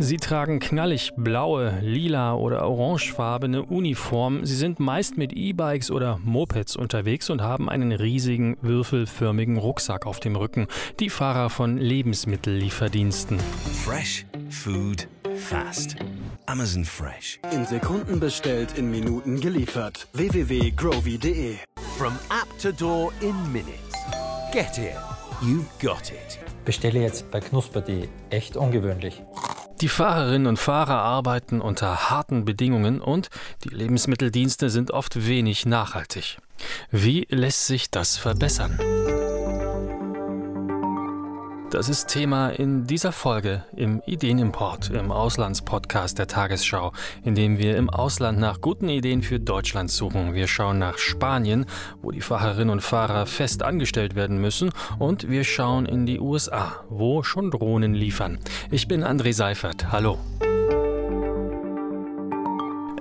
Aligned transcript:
Sie 0.00 0.16
tragen 0.16 0.58
knallig 0.58 1.12
blaue, 1.16 1.78
lila 1.80 2.34
oder 2.34 2.66
orangefarbene 2.68 3.62
Uniformen. 3.62 4.44
Sie 4.44 4.56
sind 4.56 4.80
meist 4.80 5.16
mit 5.16 5.32
E-Bikes 5.32 5.90
oder 5.90 6.18
Mopeds 6.24 6.76
unterwegs 6.76 7.30
und 7.30 7.40
haben 7.42 7.68
einen 7.68 7.92
riesigen, 7.92 8.56
würfelförmigen 8.62 9.58
Rucksack 9.58 10.06
auf 10.06 10.18
dem 10.20 10.36
Rücken. 10.36 10.66
Die 10.98 11.10
Fahrer 11.10 11.50
von 11.50 11.78
Lebensmittellieferdiensten. 11.78 13.38
Fresh 13.84 14.26
Food 14.50 15.06
Fast. 15.36 15.96
Amazon 16.46 16.84
Fresh. 16.84 17.38
In 17.52 17.64
Sekunden 17.64 18.18
bestellt, 18.18 18.76
in 18.76 18.90
Minuten 18.90 19.40
geliefert. 19.40 20.08
www.grovy.de 20.14 21.56
From 21.96 22.18
app 22.30 22.48
to 22.60 22.72
door 22.72 23.12
in 23.20 23.34
minutes. 23.52 23.94
Get 24.52 24.78
it. 24.78 24.96
You've 25.42 25.68
got 25.80 26.10
it. 26.10 26.47
Bestelle 26.68 27.00
jetzt 27.00 27.30
bei 27.30 27.40
knusper.de. 27.40 28.08
Echt 28.28 28.58
ungewöhnlich. 28.58 29.22
Die 29.80 29.88
Fahrerinnen 29.88 30.46
und 30.46 30.58
Fahrer 30.58 30.98
arbeiten 30.98 31.62
unter 31.62 32.10
harten 32.10 32.44
Bedingungen 32.44 33.00
und 33.00 33.30
die 33.64 33.70
Lebensmitteldienste 33.70 34.68
sind 34.68 34.90
oft 34.90 35.26
wenig 35.26 35.64
nachhaltig. 35.64 36.36
Wie 36.90 37.26
lässt 37.30 37.68
sich 37.68 37.90
das 37.90 38.18
verbessern? 38.18 38.78
Das 41.70 41.90
ist 41.90 42.08
Thema 42.08 42.48
in 42.48 42.86
dieser 42.86 43.12
Folge 43.12 43.62
im 43.76 44.00
Ideenimport, 44.06 44.88
im 44.88 45.12
Auslandspodcast 45.12 46.18
der 46.18 46.26
Tagesschau, 46.26 46.92
in 47.24 47.34
dem 47.34 47.58
wir 47.58 47.76
im 47.76 47.90
Ausland 47.90 48.38
nach 48.38 48.62
guten 48.62 48.88
Ideen 48.88 49.22
für 49.22 49.38
Deutschland 49.38 49.90
suchen. 49.90 50.32
Wir 50.32 50.46
schauen 50.46 50.78
nach 50.78 50.96
Spanien, 50.96 51.66
wo 52.00 52.10
die 52.10 52.22
Fahrerinnen 52.22 52.70
und 52.70 52.80
Fahrer 52.80 53.26
fest 53.26 53.62
angestellt 53.62 54.14
werden 54.14 54.40
müssen, 54.40 54.70
und 54.98 55.28
wir 55.28 55.44
schauen 55.44 55.84
in 55.84 56.06
die 56.06 56.20
USA, 56.20 56.84
wo 56.88 57.22
schon 57.22 57.50
Drohnen 57.50 57.92
liefern. 57.92 58.38
Ich 58.70 58.88
bin 58.88 59.04
André 59.04 59.34
Seifert. 59.34 59.92
Hallo. 59.92 60.18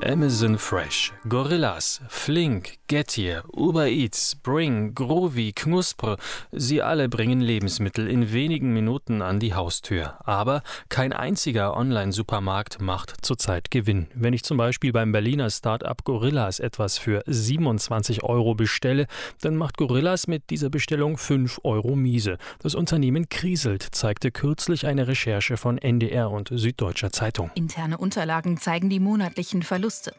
Amazon 0.03 0.57
Fresh, 0.57 1.13
Gorillas, 1.27 2.01
Flink, 2.09 2.77
Getir, 2.87 3.43
Uber 3.51 3.87
Eats, 3.87 4.35
Bring, 4.35 4.93
Groovy, 4.93 5.53
Knuspre, 5.53 6.17
sie 6.51 6.81
alle 6.81 7.09
bringen 7.09 7.41
Lebensmittel 7.41 8.07
in 8.07 8.31
wenigen 8.31 8.73
Minuten 8.73 9.21
an 9.21 9.39
die 9.39 9.53
Haustür. 9.53 10.17
Aber 10.25 10.61
kein 10.89 11.13
einziger 11.13 11.75
Online-Supermarkt 11.75 12.79
macht 12.79 13.25
zurzeit 13.25 13.71
Gewinn. 13.71 14.07
Wenn 14.13 14.33
ich 14.33 14.43
zum 14.43 14.57
Beispiel 14.57 14.91
beim 14.91 15.11
Berliner 15.11 15.49
Start-up 15.49 16.03
Gorillas 16.03 16.59
etwas 16.59 16.97
für 16.97 17.23
27 17.25 18.23
Euro 18.23 18.55
bestelle, 18.55 19.07
dann 19.41 19.55
macht 19.55 19.77
Gorillas 19.77 20.27
mit 20.27 20.49
dieser 20.49 20.69
Bestellung 20.69 21.17
5 21.17 21.61
Euro 21.63 21.95
miese. 21.95 22.37
Das 22.59 22.75
Unternehmen 22.75 23.29
kriselt, 23.29 23.83
zeigte 23.91 24.31
kürzlich 24.31 24.85
eine 24.85 25.07
Recherche 25.07 25.57
von 25.57 25.77
NDR 25.77 26.29
und 26.29 26.49
Süddeutscher 26.51 27.11
Zeitung. 27.11 27.51
Interne 27.55 27.97
Unterlagen 27.97 28.57
zeigen 28.57 28.89
die 28.89 28.99
monatlichen 28.99 29.63
Verluste. 29.63 29.86
Verluste. 29.87 30.11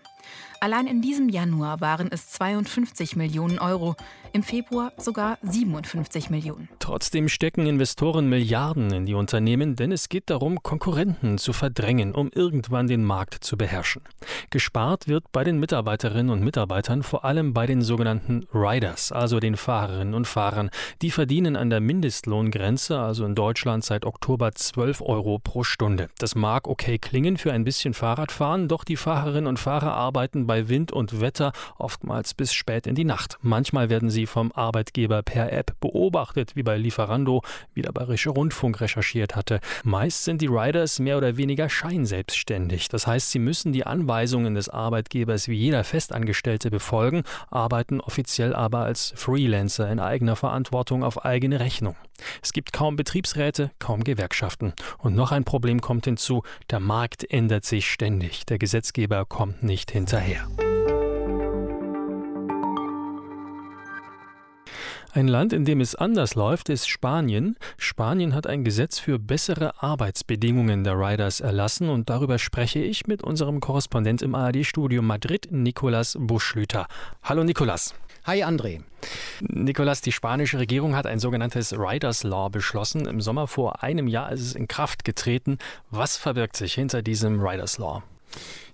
Allein 0.60 0.88
in 0.88 1.00
diesem 1.00 1.28
Januar 1.28 1.80
waren 1.80 2.08
es 2.10 2.30
52 2.30 3.14
Millionen 3.14 3.60
Euro, 3.60 3.94
im 4.32 4.42
Februar 4.42 4.92
sogar 4.98 5.38
57 5.42 6.30
Millionen. 6.30 6.68
Trotzdem 6.80 7.28
stecken 7.28 7.66
Investoren 7.66 8.28
Milliarden 8.28 8.92
in 8.92 9.06
die 9.06 9.14
Unternehmen, 9.14 9.76
denn 9.76 9.92
es 9.92 10.08
geht 10.08 10.28
darum, 10.30 10.62
Konkurrenten 10.62 11.38
zu 11.38 11.52
verdrängen, 11.52 12.12
um 12.12 12.30
irgendwann 12.34 12.88
den 12.88 13.04
Markt 13.04 13.34
zu 13.34 13.56
beherrschen. 13.56 14.02
Gespart 14.50 15.06
wird 15.06 15.30
bei 15.32 15.44
den 15.44 15.60
Mitarbeiterinnen 15.60 16.30
und 16.30 16.42
Mitarbeitern 16.42 17.02
vor 17.02 17.24
allem 17.24 17.54
bei 17.54 17.66
den 17.66 17.80
sogenannten 17.80 18.44
Riders, 18.52 19.12
also 19.12 19.40
den 19.40 19.56
Fahrerinnen 19.56 20.14
und 20.14 20.26
Fahrern. 20.26 20.70
Die 21.02 21.10
verdienen 21.10 21.56
an 21.56 21.70
der 21.70 21.80
Mindestlohngrenze, 21.80 22.98
also 22.98 23.24
in 23.24 23.34
Deutschland 23.34 23.84
seit 23.84 24.04
Oktober 24.04 24.52
12 24.52 25.00
Euro 25.02 25.38
pro 25.38 25.62
Stunde. 25.62 26.10
Das 26.18 26.34
mag 26.34 26.68
okay 26.68 26.98
klingen 26.98 27.36
für 27.38 27.52
ein 27.52 27.64
bisschen 27.64 27.94
Fahrradfahren, 27.94 28.68
doch 28.68 28.84
die 28.84 28.96
Fahrerinnen 28.96 29.46
und 29.46 29.58
Fahrer 29.58 29.94
arbeiten 29.94 30.07
bei 30.46 30.68
Wind 30.68 30.92
und 30.92 31.20
Wetter 31.20 31.52
oftmals 31.78 32.34
bis 32.34 32.52
spät 32.52 32.86
in 32.86 32.94
die 32.94 33.04
Nacht. 33.04 33.38
Manchmal 33.42 33.88
werden 33.90 34.10
sie 34.10 34.26
vom 34.26 34.52
Arbeitgeber 34.52 35.22
per 35.22 35.52
App 35.52 35.78
beobachtet, 35.80 36.56
wie 36.56 36.62
bei 36.62 36.76
Lieferando, 36.76 37.42
wie 37.74 37.82
der 37.82 37.92
Bayerische 37.92 38.30
Rundfunk 38.30 38.80
recherchiert 38.80 39.36
hatte. 39.36 39.60
Meist 39.84 40.24
sind 40.24 40.42
die 40.42 40.46
Riders 40.46 40.98
mehr 40.98 41.18
oder 41.18 41.36
weniger 41.36 41.68
scheinselbstständig. 41.68 42.88
Das 42.88 43.06
heißt, 43.06 43.30
sie 43.30 43.38
müssen 43.38 43.72
die 43.72 43.86
Anweisungen 43.86 44.54
des 44.54 44.68
Arbeitgebers 44.68 45.48
wie 45.48 45.56
jeder 45.56 45.84
Festangestellte 45.84 46.70
befolgen, 46.70 47.22
arbeiten 47.50 48.00
offiziell 48.00 48.54
aber 48.54 48.80
als 48.80 49.12
Freelancer 49.16 49.90
in 49.90 50.00
eigener 50.00 50.36
Verantwortung 50.36 51.02
auf 51.04 51.24
eigene 51.24 51.60
Rechnung. 51.60 51.96
Es 52.42 52.52
gibt 52.52 52.72
kaum 52.72 52.96
Betriebsräte, 52.96 53.70
kaum 53.78 54.04
Gewerkschaften. 54.04 54.72
Und 54.98 55.14
noch 55.14 55.32
ein 55.32 55.44
Problem 55.44 55.80
kommt 55.80 56.04
hinzu, 56.04 56.42
der 56.70 56.80
Markt 56.80 57.30
ändert 57.30 57.64
sich 57.64 57.90
ständig. 57.90 58.46
Der 58.46 58.58
Gesetzgeber 58.58 59.24
kommt 59.24 59.62
nicht 59.62 59.90
hinterher. 59.90 60.48
Ein 65.18 65.26
Land, 65.26 65.52
in 65.52 65.64
dem 65.64 65.80
es 65.80 65.94
anders 65.94 66.34
läuft, 66.34 66.68
ist 66.68 66.86
Spanien. 66.86 67.56
Spanien 67.78 68.34
hat 68.34 68.46
ein 68.46 68.62
Gesetz 68.62 68.98
für 68.98 69.18
bessere 69.18 69.82
Arbeitsbedingungen 69.82 70.84
der 70.84 70.98
Riders 70.98 71.40
erlassen 71.40 71.88
und 71.88 72.10
darüber 72.10 72.38
spreche 72.38 72.78
ich 72.78 73.06
mit 73.06 73.24
unserem 73.24 73.58
Korrespondent 73.58 74.20
im 74.22 74.34
ARD-Studio 74.34 75.00
Madrid, 75.00 75.48
Nicolas 75.50 76.16
Buschlüter. 76.20 76.86
Hallo 77.22 77.42
Nicolas. 77.42 77.94
Hi 78.28 78.44
André. 78.44 78.82
Nicolas, 79.40 80.02
die 80.02 80.12
spanische 80.12 80.58
Regierung 80.58 80.94
hat 80.94 81.06
ein 81.06 81.18
sogenanntes 81.18 81.72
Riders 81.72 82.24
Law 82.24 82.50
beschlossen. 82.50 83.06
Im 83.06 83.22
Sommer 83.22 83.46
vor 83.46 83.82
einem 83.82 84.06
Jahr 84.06 84.30
ist 84.32 84.42
es 84.42 84.54
in 84.54 84.68
Kraft 84.68 85.06
getreten. 85.06 85.56
Was 85.90 86.18
verbirgt 86.18 86.54
sich 86.54 86.74
hinter 86.74 87.00
diesem 87.00 87.40
Riders 87.40 87.78
Law? 87.78 88.02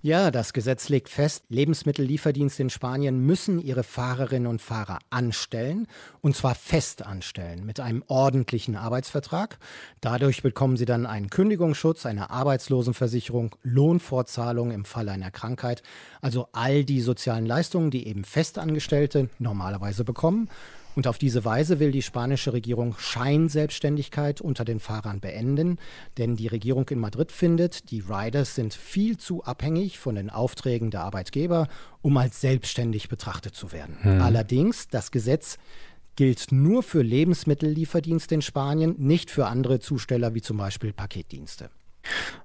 Ja, 0.04 0.31
das 0.31 0.53
Gesetz 0.53 0.91
legt 0.91 1.09
fest, 1.09 1.44
Lebensmittellieferdienste 1.48 2.60
in 2.60 2.69
Spanien 2.69 3.20
müssen 3.20 3.59
ihre 3.59 3.82
Fahrerinnen 3.82 4.47
und 4.47 4.60
Fahrer 4.60 4.98
anstellen, 5.09 5.88
und 6.20 6.37
zwar 6.37 6.54
fest 6.54 7.06
anstellen, 7.06 7.65
mit 7.65 7.81
einem 7.81 8.04
ordentlichen 8.09 8.76
Arbeitsvertrag. 8.76 9.56
Dadurch 10.03 10.42
bekommen 10.42 10.76
sie 10.76 10.84
dann 10.84 11.06
einen 11.06 11.31
Kündigungsschutz, 11.31 12.04
eine 12.04 12.28
Arbeitslosenversicherung, 12.28 13.56
Lohnfortzahlung 13.62 14.72
im 14.72 14.84
Fall 14.84 15.09
einer 15.09 15.31
Krankheit, 15.31 15.82
also 16.21 16.48
all 16.53 16.84
die 16.84 17.00
sozialen 17.00 17.47
Leistungen, 17.47 17.91
die 17.91 18.06
eben 18.06 18.25
Festangestellte 18.25 19.31
normalerweise 19.38 20.04
bekommen. 20.04 20.50
Und 20.94 21.06
auf 21.06 21.19
diese 21.19 21.44
Weise 21.44 21.81
will 21.81 21.91
die 21.91 22.03
spanische 22.03 22.53
Regierung 22.53 22.94
Scheinselbstständigkeit 22.99 24.41
unter 24.41 24.65
den 24.65 24.81
Fahrern 24.81 25.21
beenden, 25.21 25.78
denn 26.19 26.37
die 26.37 26.47
Regierung 26.47 26.88
in 26.88 26.99
Madrid 26.99 27.32
findet, 27.32 27.91
die 27.91 28.00
Riders 28.00 28.55
sind 28.55 28.75
viel 28.75 29.19
zu 29.19 29.44
abhängig 29.44 29.99
von 29.99 30.15
den 30.15 30.31
Aufträgen 30.31 30.91
der 30.91 31.03
Arbeitgeber, 31.03 31.69
um 32.03 32.16
als 32.16 32.41
selbstständig 32.41 33.09
betrachtet 33.09 33.54
zu 33.54 33.72
werden. 33.72 33.99
Hm. 34.03 34.21
Allerdings, 34.21 34.88
das 34.88 35.10
Gesetz 35.10 35.59
gilt 36.16 36.53
nur 36.53 36.83
für 36.83 37.03
Lebensmittellieferdienste 37.03 38.37
in 38.37 38.43
Spanien, 38.43 38.94
nicht 38.99 39.31
für 39.31 39.47
andere 39.47 39.81
Zusteller 39.81 40.34
wie 40.34 40.43
zum 40.43 40.59
Beispiel 40.59 40.93
Paketdienste. 40.93 41.71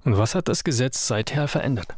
Und 0.04 0.18
was 0.18 0.36
hat 0.36 0.48
das 0.48 0.64
Gesetz 0.64 1.08
seither 1.08 1.48
verändert? 1.48 1.96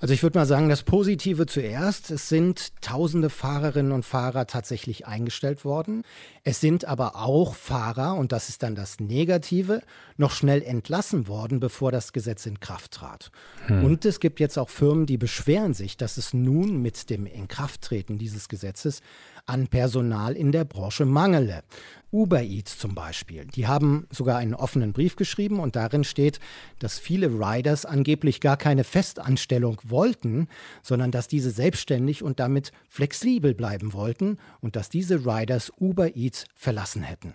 Also 0.00 0.14
ich 0.14 0.22
würde 0.22 0.38
mal 0.38 0.46
sagen, 0.46 0.68
das 0.68 0.84
Positive 0.84 1.46
zuerst. 1.46 2.10
Es 2.12 2.28
sind 2.28 2.80
tausende 2.80 3.30
Fahrerinnen 3.30 3.90
und 3.90 4.04
Fahrer 4.04 4.46
tatsächlich 4.46 5.06
eingestellt 5.06 5.64
worden. 5.64 6.02
Es 6.44 6.60
sind 6.60 6.84
aber 6.84 7.16
auch 7.16 7.56
Fahrer, 7.56 8.14
und 8.14 8.30
das 8.30 8.48
ist 8.48 8.62
dann 8.62 8.76
das 8.76 9.00
Negative, 9.00 9.82
noch 10.16 10.30
schnell 10.30 10.62
entlassen 10.62 11.26
worden, 11.26 11.58
bevor 11.58 11.90
das 11.90 12.12
Gesetz 12.12 12.46
in 12.46 12.60
Kraft 12.60 12.92
trat. 12.92 13.32
Hm. 13.66 13.84
Und 13.84 14.04
es 14.04 14.20
gibt 14.20 14.38
jetzt 14.38 14.56
auch 14.56 14.68
Firmen, 14.68 15.06
die 15.06 15.18
beschweren 15.18 15.74
sich, 15.74 15.96
dass 15.96 16.16
es 16.16 16.32
nun 16.32 16.80
mit 16.80 17.10
dem 17.10 17.26
Inkrafttreten 17.26 18.18
dieses 18.18 18.48
Gesetzes 18.48 19.00
an 19.48 19.68
Personal 19.68 20.34
in 20.34 20.52
der 20.52 20.64
Branche 20.64 21.04
mangele. 21.04 21.62
Uber 22.10 22.42
Eats 22.42 22.78
zum 22.78 22.94
Beispiel, 22.94 23.44
die 23.44 23.66
haben 23.66 24.06
sogar 24.10 24.38
einen 24.38 24.54
offenen 24.54 24.94
Brief 24.94 25.16
geschrieben 25.16 25.60
und 25.60 25.76
darin 25.76 26.04
steht, 26.04 26.40
dass 26.78 26.98
viele 26.98 27.26
Riders 27.28 27.84
angeblich 27.84 28.40
gar 28.40 28.56
keine 28.56 28.84
Festanstellung 28.84 29.78
wollten, 29.84 30.48
sondern 30.82 31.10
dass 31.10 31.28
diese 31.28 31.50
selbstständig 31.50 32.22
und 32.22 32.40
damit 32.40 32.72
flexibel 32.88 33.54
bleiben 33.54 33.92
wollten 33.92 34.38
und 34.60 34.74
dass 34.74 34.88
diese 34.88 35.26
Riders 35.26 35.70
Uber 35.78 36.16
Eats 36.16 36.46
verlassen 36.54 37.02
hätten. 37.02 37.34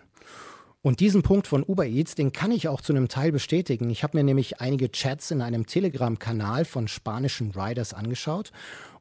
Und 0.82 1.00
diesen 1.00 1.22
Punkt 1.22 1.48
von 1.48 1.64
Uber 1.64 1.86
Eats, 1.86 2.16
den 2.16 2.34
kann 2.34 2.52
ich 2.52 2.68
auch 2.68 2.82
zu 2.82 2.94
einem 2.94 3.08
Teil 3.08 3.32
bestätigen. 3.32 3.90
Ich 3.90 4.04
habe 4.04 4.18
mir 4.18 4.24
nämlich 4.26 4.60
einige 4.60 4.92
Chats 4.92 5.32
in 5.32 5.42
einem 5.42 5.66
Telegram-Kanal 5.66 6.66
von 6.66 6.90
spanischen 6.90 7.52
Riders 7.52 7.94
angeschaut 7.94 8.52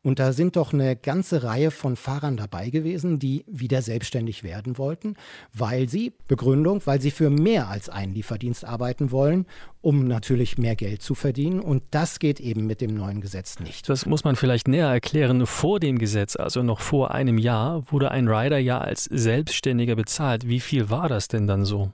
und 0.04 0.18
da 0.18 0.32
sind 0.32 0.56
doch 0.56 0.72
eine 0.72 0.96
ganze 0.96 1.44
Reihe 1.44 1.70
von 1.70 1.94
Fahrern 1.94 2.36
dabei 2.36 2.70
gewesen, 2.70 3.20
die 3.20 3.44
wieder 3.46 3.82
selbstständig 3.82 4.42
werden 4.42 4.76
wollten, 4.76 5.14
weil 5.52 5.88
sie, 5.88 6.12
Begründung, 6.26 6.82
weil 6.86 7.00
sie 7.00 7.12
für 7.12 7.30
mehr 7.30 7.68
als 7.68 7.88
einen 7.88 8.12
Lieferdienst 8.12 8.64
arbeiten 8.64 9.12
wollen, 9.12 9.46
um 9.80 10.08
natürlich 10.08 10.58
mehr 10.58 10.74
Geld 10.74 11.02
zu 11.02 11.14
verdienen. 11.14 11.60
Und 11.60 11.84
das 11.92 12.18
geht 12.18 12.40
eben 12.40 12.66
mit 12.66 12.80
dem 12.80 12.94
neuen 12.94 13.20
Gesetz 13.20 13.60
nicht. 13.60 13.88
Das 13.88 14.04
muss 14.04 14.24
man 14.24 14.34
vielleicht 14.34 14.66
näher 14.66 14.88
erklären. 14.88 15.46
Vor 15.46 15.78
dem 15.78 15.98
Gesetz, 15.98 16.34
also 16.34 16.64
noch 16.64 16.80
vor 16.80 17.12
einem 17.12 17.38
Jahr, 17.38 17.84
wurde 17.92 18.10
ein 18.10 18.26
Rider 18.26 18.58
ja 18.58 18.78
als 18.78 19.04
Selbstständiger 19.04 19.94
bezahlt. 19.94 20.48
Wie 20.48 20.60
viel 20.60 20.90
war 20.90 21.08
das 21.08 21.28
denn 21.28 21.46
dann 21.46 21.64
so? 21.64 21.92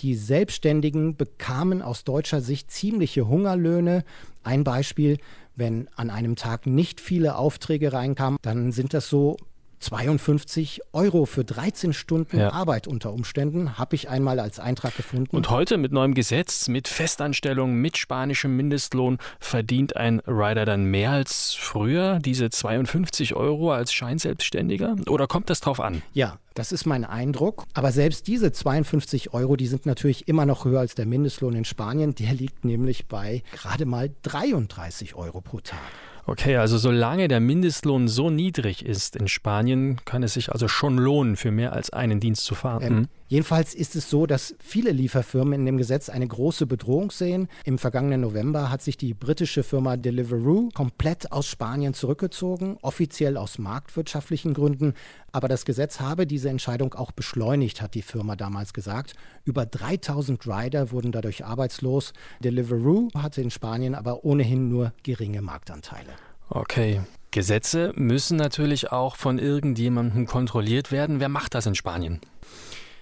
Die 0.00 0.14
Selbstständigen 0.14 1.16
bekamen 1.16 1.82
aus 1.82 2.04
deutscher 2.04 2.40
Sicht 2.40 2.70
ziemliche 2.70 3.28
Hungerlöhne. 3.28 4.04
Ein 4.42 4.64
Beispiel, 4.64 5.18
wenn 5.56 5.88
an 5.96 6.10
einem 6.10 6.36
Tag 6.36 6.66
nicht 6.66 7.00
viele 7.00 7.36
Aufträge 7.36 7.92
reinkamen, 7.92 8.38
dann 8.42 8.72
sind 8.72 8.94
das 8.94 9.08
so 9.08 9.36
52 9.78 10.80
Euro 10.92 11.26
für 11.26 11.44
13 11.44 11.92
Stunden 11.92 12.38
ja. 12.38 12.52
Arbeit 12.52 12.86
unter 12.86 13.12
Umständen, 13.12 13.78
habe 13.78 13.94
ich 13.96 14.08
einmal 14.08 14.40
als 14.40 14.58
Eintrag 14.58 14.96
gefunden. 14.96 15.36
Und 15.36 15.50
heute 15.50 15.78
mit 15.78 15.92
neuem 15.92 16.14
Gesetz, 16.14 16.68
mit 16.68 16.88
Festanstellung, 16.88 17.74
mit 17.74 17.98
spanischem 17.98 18.56
Mindestlohn 18.56 19.18
verdient 19.38 19.96
ein 19.96 20.20
Rider 20.26 20.64
dann 20.64 20.84
mehr 20.86 21.10
als 21.10 21.54
früher, 21.54 22.18
diese 22.18 22.50
52 22.50 23.34
Euro 23.34 23.72
als 23.72 23.92
Scheinselbstständiger? 23.92 24.96
Oder 25.08 25.26
kommt 25.26 25.50
das 25.50 25.60
drauf 25.60 25.80
an? 25.80 26.02
Ja, 26.12 26.38
das 26.54 26.70
ist 26.70 26.86
mein 26.86 27.04
Eindruck. 27.04 27.64
Aber 27.74 27.90
selbst 27.90 28.28
diese 28.28 28.52
52 28.52 29.34
Euro, 29.34 29.56
die 29.56 29.66
sind 29.66 29.86
natürlich 29.86 30.28
immer 30.28 30.46
noch 30.46 30.64
höher 30.64 30.80
als 30.80 30.94
der 30.94 31.06
Mindestlohn 31.06 31.54
in 31.54 31.64
Spanien. 31.64 32.14
Der 32.14 32.32
liegt 32.32 32.64
nämlich 32.64 33.06
bei 33.08 33.42
gerade 33.52 33.86
mal 33.86 34.10
33 34.22 35.16
Euro 35.16 35.40
pro 35.40 35.60
Tag. 35.60 35.78
Okay, 36.26 36.56
also 36.56 36.78
solange 36.78 37.28
der 37.28 37.40
Mindestlohn 37.40 38.08
so 38.08 38.30
niedrig 38.30 38.84
ist 38.84 39.14
in 39.14 39.28
Spanien, 39.28 39.98
kann 40.04 40.22
es 40.22 40.34
sich 40.34 40.52
also 40.52 40.68
schon 40.68 40.96
lohnen, 40.96 41.36
für 41.36 41.50
mehr 41.50 41.72
als 41.74 41.90
einen 41.90 42.18
Dienst 42.20 42.44
zu 42.44 42.54
fahren. 42.54 42.82
Ähm, 42.82 43.08
Jedenfalls 43.34 43.74
ist 43.74 43.96
es 43.96 44.08
so, 44.08 44.26
dass 44.26 44.54
viele 44.60 44.92
Lieferfirmen 44.92 45.54
in 45.58 45.66
dem 45.66 45.76
Gesetz 45.76 46.08
eine 46.08 46.28
große 46.28 46.66
Bedrohung 46.66 47.10
sehen. 47.10 47.48
Im 47.64 47.78
vergangenen 47.78 48.20
November 48.20 48.70
hat 48.70 48.80
sich 48.80 48.96
die 48.96 49.12
britische 49.12 49.64
Firma 49.64 49.96
Deliveroo 49.96 50.68
komplett 50.72 51.32
aus 51.32 51.48
Spanien 51.48 51.94
zurückgezogen, 51.94 52.78
offiziell 52.80 53.36
aus 53.36 53.58
marktwirtschaftlichen 53.58 54.54
Gründen. 54.54 54.94
Aber 55.32 55.48
das 55.48 55.64
Gesetz 55.64 55.98
habe 55.98 56.28
diese 56.28 56.48
Entscheidung 56.48 56.94
auch 56.94 57.10
beschleunigt, 57.10 57.82
hat 57.82 57.94
die 57.94 58.02
Firma 58.02 58.36
damals 58.36 58.72
gesagt. 58.72 59.14
Über 59.44 59.66
3000 59.66 60.46
Rider 60.46 60.92
wurden 60.92 61.10
dadurch 61.10 61.44
arbeitslos. 61.44 62.12
Deliveroo 62.38 63.08
hatte 63.14 63.42
in 63.42 63.50
Spanien 63.50 63.96
aber 63.96 64.24
ohnehin 64.24 64.68
nur 64.68 64.92
geringe 65.02 65.42
Marktanteile. 65.42 66.12
Okay. 66.50 67.00
Gesetze 67.34 67.92
müssen 67.96 68.36
natürlich 68.36 68.92
auch 68.92 69.16
von 69.16 69.40
irgendjemandem 69.40 70.24
kontrolliert 70.24 70.92
werden. 70.92 71.18
Wer 71.18 71.28
macht 71.28 71.56
das 71.56 71.66
in 71.66 71.74
Spanien? 71.74 72.20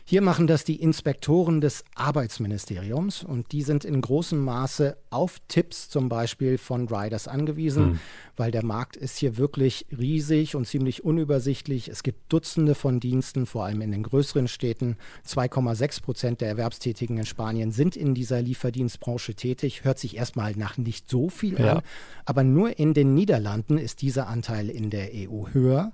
Hier 0.05 0.21
machen 0.21 0.47
das 0.47 0.65
die 0.65 0.81
Inspektoren 0.81 1.61
des 1.61 1.85
Arbeitsministeriums 1.95 3.23
und 3.23 3.53
die 3.53 3.63
sind 3.63 3.85
in 3.85 4.01
großem 4.01 4.39
Maße 4.39 4.97
auf 5.11 5.39
Tipps 5.47 5.89
zum 5.89 6.09
Beispiel 6.09 6.59
von 6.59 6.89
Riders 6.89 7.29
angewiesen, 7.29 7.85
mhm. 7.85 8.01
weil 8.37 8.51
der 8.51 8.65
Markt 8.65 8.97
ist 8.97 9.19
hier 9.19 9.37
wirklich 9.37 9.87
riesig 9.97 10.57
und 10.57 10.67
ziemlich 10.67 11.05
unübersichtlich. 11.05 11.89
Es 11.89 12.03
gibt 12.03 12.33
Dutzende 12.33 12.75
von 12.75 12.99
Diensten, 12.99 13.47
vor 13.47 13.65
allem 13.65 13.81
in 13.81 13.93
den 13.93 14.03
größeren 14.03 14.49
Städten. 14.49 14.97
2,6 15.27 16.03
Prozent 16.03 16.41
der 16.41 16.49
Erwerbstätigen 16.49 17.17
in 17.19 17.27
Spanien 17.27 17.71
sind 17.71 17.97
in 17.97 18.15
dieser 18.15 18.43
Lieferdienstbranche 18.43 19.35
tätig. 19.35 19.85
Hört 19.85 20.01
sich 20.01 20.17
erstmal 20.17 20.53
nach 20.57 20.79
nicht 20.79 21.09
so 21.09 21.29
viel 21.29 21.61
ja. 21.61 21.77
an, 21.77 21.83
aber 22.25 22.43
nur 22.43 22.79
in 22.79 22.93
den 22.93 23.15
Niederlanden 23.15 23.79
ist 23.79 24.03
dieser 24.03 24.27
Anteil 24.27 24.69
in 24.69 24.91
der 24.91 25.11
EU 25.15 25.47
höher. 25.53 25.93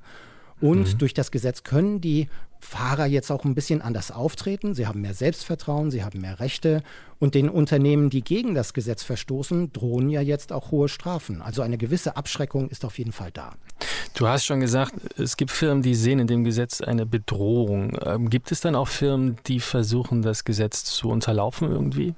Und 0.61 0.95
mhm. 0.95 0.99
durch 0.99 1.15
das 1.15 1.31
Gesetz 1.31 1.63
können 1.63 2.01
die 2.01 2.29
Fahrer 2.61 3.07
jetzt 3.07 3.31
auch 3.31 3.45
ein 3.45 3.55
bisschen 3.55 3.83
anders 3.83 4.11
auftreten. 4.11 4.75
Sie 4.75 4.87
haben 4.87 5.01
mehr 5.01 5.15
Selbstvertrauen, 5.15 5.91
sie 5.91 6.05
haben 6.05 6.21
mehr 6.21 6.41
Rechte. 6.41 6.83
Und 7.19 7.35
den 7.35 7.49
Unternehmen, 7.49 8.11
die 8.11 8.23
gegen 8.23 8.55
das 8.55 8.73
Gesetz 8.73 9.03
verstoßen, 9.03 9.73
drohen 9.73 10.09
ja 10.09 10.21
jetzt 10.21 10.53
auch 10.53 10.71
hohe 10.71 10.89
Strafen. 10.89 11.43
Also 11.43 11.63
eine 11.63 11.79
gewisse 11.79 12.17
Abschreckung 12.17 12.69
ist 12.69 12.85
auf 12.85 12.99
jeden 12.99 13.13
Fall 13.13 13.31
da. 13.33 13.55
Du 14.15 14.27
hast 14.27 14.45
schon 14.45 14.61
gesagt, 14.61 14.95
es 15.19 15.37
gibt 15.37 15.51
Firmen, 15.51 15.83
die 15.83 15.95
sehen 15.95 16.19
in 16.19 16.27
dem 16.27 16.45
Gesetz 16.45 16.81
eine 16.81 17.07
Bedrohung. 17.07 17.97
Ähm, 18.05 18.31
gibt 18.31 18.53
es 18.53 18.61
dann 18.61 18.75
auch 18.75 18.89
Firmen, 18.89 19.37
die 19.47 19.61
versuchen, 19.61 20.23
das 20.23 20.45
Gesetz 20.45 20.85
zu 20.85 21.09
unterlaufen 21.09 21.71
irgendwie? 21.71 22.15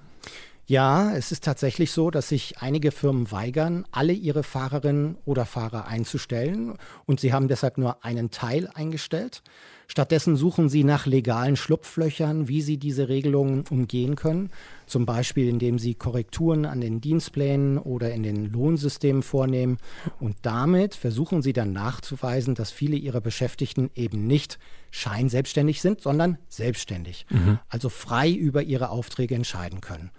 Ja, 0.70 1.16
es 1.16 1.32
ist 1.32 1.42
tatsächlich 1.42 1.90
so, 1.90 2.12
dass 2.12 2.28
sich 2.28 2.58
einige 2.58 2.92
Firmen 2.92 3.32
weigern, 3.32 3.84
alle 3.90 4.12
ihre 4.12 4.44
Fahrerinnen 4.44 5.16
oder 5.24 5.44
Fahrer 5.44 5.88
einzustellen 5.88 6.78
und 7.06 7.18
sie 7.18 7.32
haben 7.32 7.48
deshalb 7.48 7.76
nur 7.76 8.04
einen 8.04 8.30
Teil 8.30 8.70
eingestellt. 8.72 9.42
Stattdessen 9.90 10.36
suchen 10.36 10.68
sie 10.68 10.84
nach 10.84 11.06
legalen 11.06 11.56
Schlupflöchern, 11.56 12.46
wie 12.46 12.62
sie 12.62 12.76
diese 12.76 13.08
Regelungen 13.08 13.64
umgehen 13.68 14.14
können, 14.14 14.50
zum 14.86 15.04
Beispiel 15.04 15.48
indem 15.48 15.80
sie 15.80 15.96
Korrekturen 15.96 16.64
an 16.64 16.80
den 16.80 17.00
Dienstplänen 17.00 17.76
oder 17.76 18.14
in 18.14 18.22
den 18.22 18.52
Lohnsystemen 18.52 19.24
vornehmen. 19.24 19.78
Und 20.20 20.36
damit 20.42 20.94
versuchen 20.94 21.42
sie 21.42 21.52
dann 21.52 21.72
nachzuweisen, 21.72 22.54
dass 22.54 22.70
viele 22.70 22.94
ihrer 22.94 23.20
Beschäftigten 23.20 23.90
eben 23.96 24.28
nicht 24.28 24.60
scheinselbstständig 24.92 25.80
sind, 25.80 26.00
sondern 26.00 26.38
selbstständig, 26.48 27.26
mhm. 27.28 27.58
also 27.68 27.88
frei 27.88 28.30
über 28.30 28.62
ihre 28.62 28.90
Aufträge 28.90 29.34
entscheiden 29.34 29.80
können. 29.80 30.12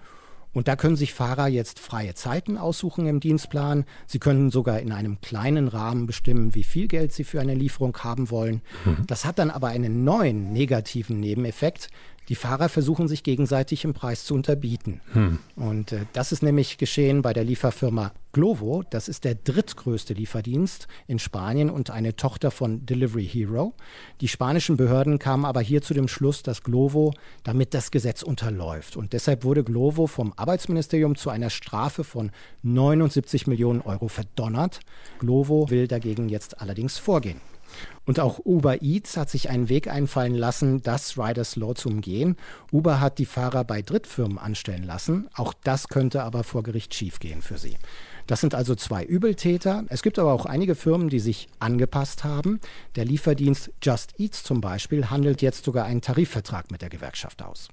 Und 0.53 0.67
da 0.67 0.75
können 0.75 0.95
sich 0.95 1.13
Fahrer 1.13 1.47
jetzt 1.47 1.79
freie 1.79 2.13
Zeiten 2.13 2.57
aussuchen 2.57 3.07
im 3.07 3.19
Dienstplan. 3.19 3.85
Sie 4.05 4.19
können 4.19 4.51
sogar 4.51 4.79
in 4.79 4.91
einem 4.91 5.21
kleinen 5.21 5.67
Rahmen 5.67 6.07
bestimmen, 6.07 6.55
wie 6.55 6.63
viel 6.63 6.87
Geld 6.87 7.13
sie 7.13 7.23
für 7.23 7.39
eine 7.39 7.55
Lieferung 7.55 7.97
haben 7.99 8.29
wollen. 8.29 8.61
Mhm. 8.85 9.05
Das 9.07 9.25
hat 9.25 9.39
dann 9.39 9.49
aber 9.49 9.67
einen 9.69 10.03
neuen 10.03 10.51
negativen 10.51 11.19
Nebeneffekt, 11.19 11.89
die 12.31 12.35
Fahrer 12.35 12.69
versuchen 12.69 13.09
sich 13.09 13.23
gegenseitig 13.23 13.83
im 13.83 13.93
Preis 13.93 14.23
zu 14.23 14.33
unterbieten. 14.35 15.01
Hm. 15.11 15.39
Und 15.57 15.91
äh, 15.91 16.05
das 16.13 16.31
ist 16.31 16.41
nämlich 16.41 16.77
geschehen 16.77 17.21
bei 17.21 17.33
der 17.33 17.43
Lieferfirma 17.43 18.13
Glovo. 18.31 18.83
Das 18.89 19.09
ist 19.09 19.25
der 19.25 19.35
drittgrößte 19.35 20.13
Lieferdienst 20.13 20.87
in 21.07 21.19
Spanien 21.19 21.69
und 21.69 21.89
eine 21.89 22.15
Tochter 22.15 22.49
von 22.49 22.85
Delivery 22.85 23.27
Hero. 23.27 23.73
Die 24.21 24.29
spanischen 24.29 24.77
Behörden 24.77 25.19
kamen 25.19 25.43
aber 25.43 25.59
hier 25.59 25.81
zu 25.81 25.93
dem 25.93 26.07
Schluss, 26.07 26.41
dass 26.41 26.63
Glovo 26.63 27.13
damit 27.43 27.73
das 27.73 27.91
Gesetz 27.91 28.23
unterläuft. 28.23 28.95
Und 28.95 29.11
deshalb 29.11 29.43
wurde 29.43 29.65
Glovo 29.65 30.07
vom 30.07 30.31
Arbeitsministerium 30.37 31.17
zu 31.17 31.31
einer 31.31 31.49
Strafe 31.49 32.05
von 32.05 32.31
79 32.63 33.45
Millionen 33.47 33.81
Euro 33.81 34.07
verdonnert. 34.07 34.79
Glovo 35.19 35.69
will 35.69 35.89
dagegen 35.89 36.29
jetzt 36.29 36.61
allerdings 36.61 36.97
vorgehen. 36.97 37.41
Und 38.05 38.19
auch 38.19 38.39
Uber 38.43 38.81
Eats 38.81 39.17
hat 39.17 39.29
sich 39.29 39.49
einen 39.49 39.69
Weg 39.69 39.87
einfallen 39.87 40.35
lassen, 40.35 40.81
das 40.81 41.17
Riders 41.17 41.55
Law 41.55 41.73
zu 41.75 41.89
umgehen. 41.89 42.35
Uber 42.71 42.99
hat 42.99 43.19
die 43.19 43.25
Fahrer 43.25 43.63
bei 43.63 43.81
Drittfirmen 43.81 44.37
anstellen 44.37 44.83
lassen. 44.83 45.29
Auch 45.35 45.53
das 45.63 45.87
könnte 45.87 46.23
aber 46.23 46.43
vor 46.43 46.63
Gericht 46.63 46.93
schiefgehen 46.93 47.41
für 47.41 47.57
sie. 47.57 47.77
Das 48.27 48.41
sind 48.41 48.55
also 48.55 48.75
zwei 48.75 49.03
Übeltäter. 49.03 49.83
Es 49.89 50.01
gibt 50.03 50.19
aber 50.19 50.33
auch 50.33 50.45
einige 50.45 50.75
Firmen, 50.75 51.09
die 51.09 51.19
sich 51.19 51.47
angepasst 51.59 52.23
haben. 52.23 52.59
Der 52.95 53.05
Lieferdienst 53.05 53.71
Just 53.81 54.19
Eats 54.19 54.43
zum 54.43 54.61
Beispiel 54.61 55.09
handelt 55.09 55.41
jetzt 55.41 55.65
sogar 55.65 55.85
einen 55.85 56.01
Tarifvertrag 56.01 56.71
mit 56.71 56.81
der 56.81 56.89
Gewerkschaft 56.89 57.41
aus. 57.41 57.69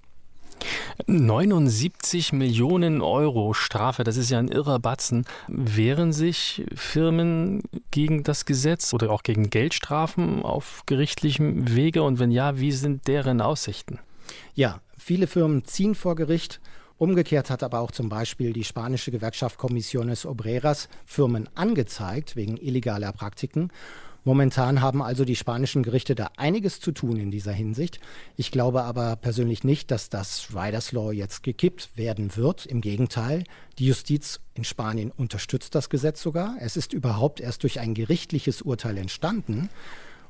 79 1.07 2.33
Millionen 2.33 3.01
Euro 3.01 3.55
Strafe, 3.55 4.05
das 4.05 4.17
ist 4.17 4.31
ja 4.31 4.39
ein 4.39 4.49
irrer 4.49 4.79
Batzen. 4.79 5.25
Wehren 5.47 6.13
sich 6.13 6.65
Firmen 6.75 7.63
gegen 7.91 8.25
das 8.25 8.45
Gesetz 8.45 8.93
oder 8.93 9.11
auch 9.11 9.23
gegen 9.23 9.51
Geldstrafen 9.51 10.43
auf 10.43 10.83
gerichtlichem 10.87 11.75
Wege? 11.75 12.03
Und 12.03 12.19
wenn 12.19 12.31
ja, 12.31 12.59
wie 12.59 12.73
sind 12.73 13.07
deren 13.07 13.41
Aussichten? 13.41 13.99
Ja, 14.55 14.81
viele 14.97 15.27
Firmen 15.27 15.65
ziehen 15.65 15.95
vor 15.95 16.15
Gericht. 16.15 16.61
Umgekehrt 16.99 17.49
hat 17.49 17.63
aber 17.63 17.79
auch 17.79 17.93
zum 17.93 18.09
Beispiel 18.09 18.53
die 18.53 18.65
spanische 18.65 19.13
Gewerkschaft 19.13 19.57
Comisiones 19.57 20.27
Obreras 20.27 20.89
Firmen 21.07 21.49
angezeigt 21.55 22.35
wegen 22.35 22.57
illegaler 22.57 23.13
Praktiken. 23.13 23.71
Momentan 24.29 24.83
haben 24.83 25.01
also 25.01 25.25
die 25.25 25.37
spanischen 25.37 25.83
Gerichte 25.83 26.15
da 26.15 26.29
einiges 26.37 26.81
zu 26.81 26.93
tun 26.93 27.17
in 27.17 27.31
dieser 27.31 27.53
Hinsicht. 27.53 27.99
Ich 28.37 28.51
glaube 28.51 28.83
aber 28.83 29.17
persönlich 29.17 29.65
nicht, 29.65 29.91
dass 29.91 30.11
das 30.11 30.49
Riders 30.55 30.93
Law 30.93 31.13
jetzt 31.13 31.43
gekippt 31.43 31.97
werden 31.97 32.37
wird. 32.37 32.67
Im 32.67 32.83
Gegenteil, 32.83 33.45
die 33.79 33.87
Justiz 33.87 34.41
in 34.53 34.65
Spanien 34.65 35.13
unterstützt 35.13 35.75
das 35.75 35.89
Gesetz 35.89 36.21
sogar. 36.21 36.57
Es 36.61 36.77
ist 36.77 36.93
überhaupt 36.93 37.41
erst 37.41 37.63
durch 37.63 37.81
ein 37.81 37.95
gerichtliches 37.95 38.61
Urteil 38.61 38.99
entstanden. 38.99 39.71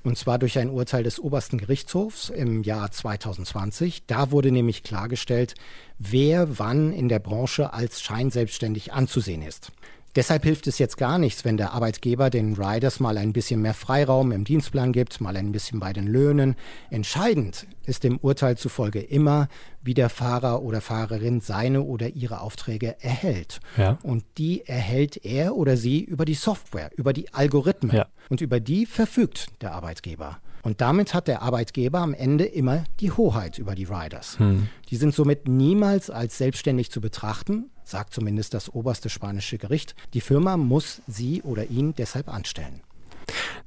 Und 0.04 0.16
zwar 0.16 0.38
durch 0.38 0.56
ein 0.60 0.70
Urteil 0.70 1.02
des 1.02 1.18
obersten 1.18 1.58
Gerichtshofs 1.58 2.28
im 2.28 2.62
Jahr 2.62 2.92
2020. 2.92 4.06
Da 4.06 4.30
wurde 4.30 4.52
nämlich 4.52 4.84
klargestellt, 4.84 5.54
wer 5.98 6.60
wann 6.60 6.92
in 6.92 7.08
der 7.08 7.18
Branche 7.18 7.72
als 7.72 8.00
scheinselbstständig 8.00 8.92
anzusehen 8.92 9.42
ist. 9.42 9.72
Deshalb 10.16 10.44
hilft 10.44 10.66
es 10.66 10.78
jetzt 10.78 10.96
gar 10.96 11.18
nichts, 11.18 11.44
wenn 11.44 11.56
der 11.56 11.72
Arbeitgeber 11.72 12.30
den 12.30 12.54
Riders 12.54 12.98
mal 12.98 13.18
ein 13.18 13.32
bisschen 13.32 13.62
mehr 13.62 13.74
Freiraum 13.74 14.32
im 14.32 14.44
Dienstplan 14.44 14.92
gibt, 14.92 15.20
mal 15.20 15.36
ein 15.36 15.52
bisschen 15.52 15.80
bei 15.80 15.92
den 15.92 16.06
Löhnen. 16.06 16.56
Entscheidend 16.90 17.66
ist 17.84 18.04
dem 18.04 18.18
Urteil 18.18 18.56
zufolge 18.56 19.00
immer, 19.00 19.48
wie 19.82 19.94
der 19.94 20.08
Fahrer 20.08 20.62
oder 20.62 20.80
Fahrerin 20.80 21.40
seine 21.40 21.82
oder 21.82 22.08
ihre 22.08 22.40
Aufträge 22.40 22.96
erhält. 23.00 23.60
Ja. 23.76 23.98
Und 24.02 24.24
die 24.38 24.66
erhält 24.66 25.24
er 25.24 25.54
oder 25.54 25.76
sie 25.76 26.00
über 26.00 26.24
die 26.24 26.34
Software, 26.34 26.90
über 26.96 27.12
die 27.12 27.32
Algorithmen. 27.32 27.94
Ja. 27.94 28.06
Und 28.28 28.40
über 28.40 28.60
die 28.60 28.86
verfügt 28.86 29.48
der 29.62 29.72
Arbeitgeber. 29.72 30.38
Und 30.62 30.80
damit 30.80 31.14
hat 31.14 31.28
der 31.28 31.42
Arbeitgeber 31.42 32.00
am 32.00 32.14
Ende 32.14 32.44
immer 32.44 32.84
die 33.00 33.12
Hoheit 33.12 33.58
über 33.58 33.74
die 33.74 33.84
Riders. 33.84 34.38
Hm. 34.38 34.68
Die 34.90 34.96
sind 34.96 35.14
somit 35.14 35.48
niemals 35.48 36.10
als 36.10 36.38
selbstständig 36.38 36.90
zu 36.90 37.00
betrachten, 37.00 37.70
sagt 37.88 38.14
zumindest 38.14 38.54
das 38.54 38.72
oberste 38.72 39.08
spanische 39.08 39.58
Gericht. 39.58 39.94
Die 40.14 40.20
Firma 40.20 40.56
muss 40.56 41.00
sie 41.06 41.42
oder 41.42 41.66
ihn 41.66 41.94
deshalb 41.94 42.28
anstellen. 42.28 42.80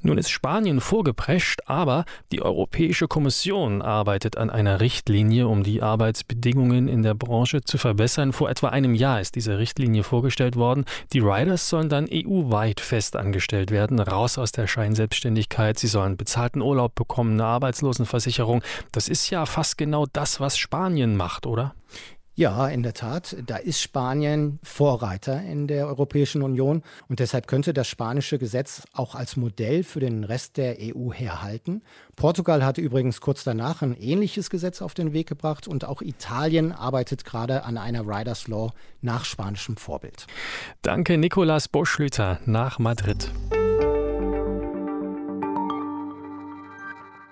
Nun 0.03 0.17
ist 0.17 0.31
Spanien 0.31 0.81
vorgeprescht, 0.81 1.61
aber 1.67 2.05
die 2.31 2.41
Europäische 2.41 3.07
Kommission 3.07 3.83
arbeitet 3.83 4.35
an 4.35 4.49
einer 4.49 4.81
Richtlinie, 4.81 5.47
um 5.47 5.63
die 5.63 5.83
Arbeitsbedingungen 5.83 6.87
in 6.87 7.03
der 7.03 7.13
Branche 7.13 7.61
zu 7.61 7.77
verbessern. 7.77 8.33
Vor 8.33 8.49
etwa 8.49 8.69
einem 8.69 8.95
Jahr 8.95 9.21
ist 9.21 9.35
diese 9.35 9.59
Richtlinie 9.59 10.03
vorgestellt 10.03 10.55
worden. 10.55 10.85
Die 11.13 11.19
Riders 11.19 11.69
sollen 11.69 11.89
dann 11.89 12.07
EU-weit 12.11 12.79
festangestellt 12.79 13.69
werden, 13.69 13.99
raus 13.99 14.39
aus 14.39 14.51
der 14.51 14.65
Scheinselbstständigkeit. 14.65 15.77
Sie 15.77 15.87
sollen 15.87 16.17
bezahlten 16.17 16.61
Urlaub 16.61 16.95
bekommen, 16.95 17.33
eine 17.33 17.45
Arbeitslosenversicherung. 17.45 18.63
Das 18.91 19.07
ist 19.07 19.29
ja 19.29 19.45
fast 19.45 19.77
genau 19.77 20.07
das, 20.11 20.39
was 20.39 20.57
Spanien 20.57 21.15
macht, 21.15 21.45
oder? 21.45 21.75
Ja, 22.33 22.69
in 22.69 22.81
der 22.81 22.93
Tat. 22.93 23.35
Da 23.45 23.57
ist 23.57 23.81
Spanien 23.81 24.59
Vorreiter 24.63 25.41
in 25.41 25.67
der 25.67 25.87
Europäischen 25.87 26.41
Union 26.41 26.81
und 27.09 27.19
deshalb 27.19 27.45
könnte 27.45 27.73
das 27.73 27.87
spanische 27.87 28.39
Gesetz 28.39 28.83
auch 28.93 29.15
als 29.15 29.35
Modell 29.35 29.83
für 29.83 29.99
den 29.99 30.23
Rest 30.23 30.55
der 30.55 30.77
EU 30.79 31.11
herhalten. 31.11 31.81
Portugal 32.15 32.63
hat 32.63 32.77
übrigens 32.77 33.19
kurz 33.19 33.43
danach 33.43 33.81
ein 33.81 33.95
ähnliches 33.95 34.49
Gesetz 34.49 34.81
auf 34.81 34.93
den 34.93 35.11
Weg 35.11 35.27
gebracht 35.27 35.67
und 35.67 35.83
auch 35.83 36.01
Italien 36.01 36.71
arbeitet 36.71 37.25
gerade 37.25 37.63
an 37.63 37.77
einer 37.77 38.07
Riders 38.07 38.47
Law 38.47 38.71
nach 39.01 39.25
spanischem 39.25 39.75
Vorbild. 39.75 40.25
Danke, 40.81 41.17
Nicolas 41.17 41.67
Boschlüter 41.67 42.39
nach 42.45 42.79
Madrid. 42.79 43.29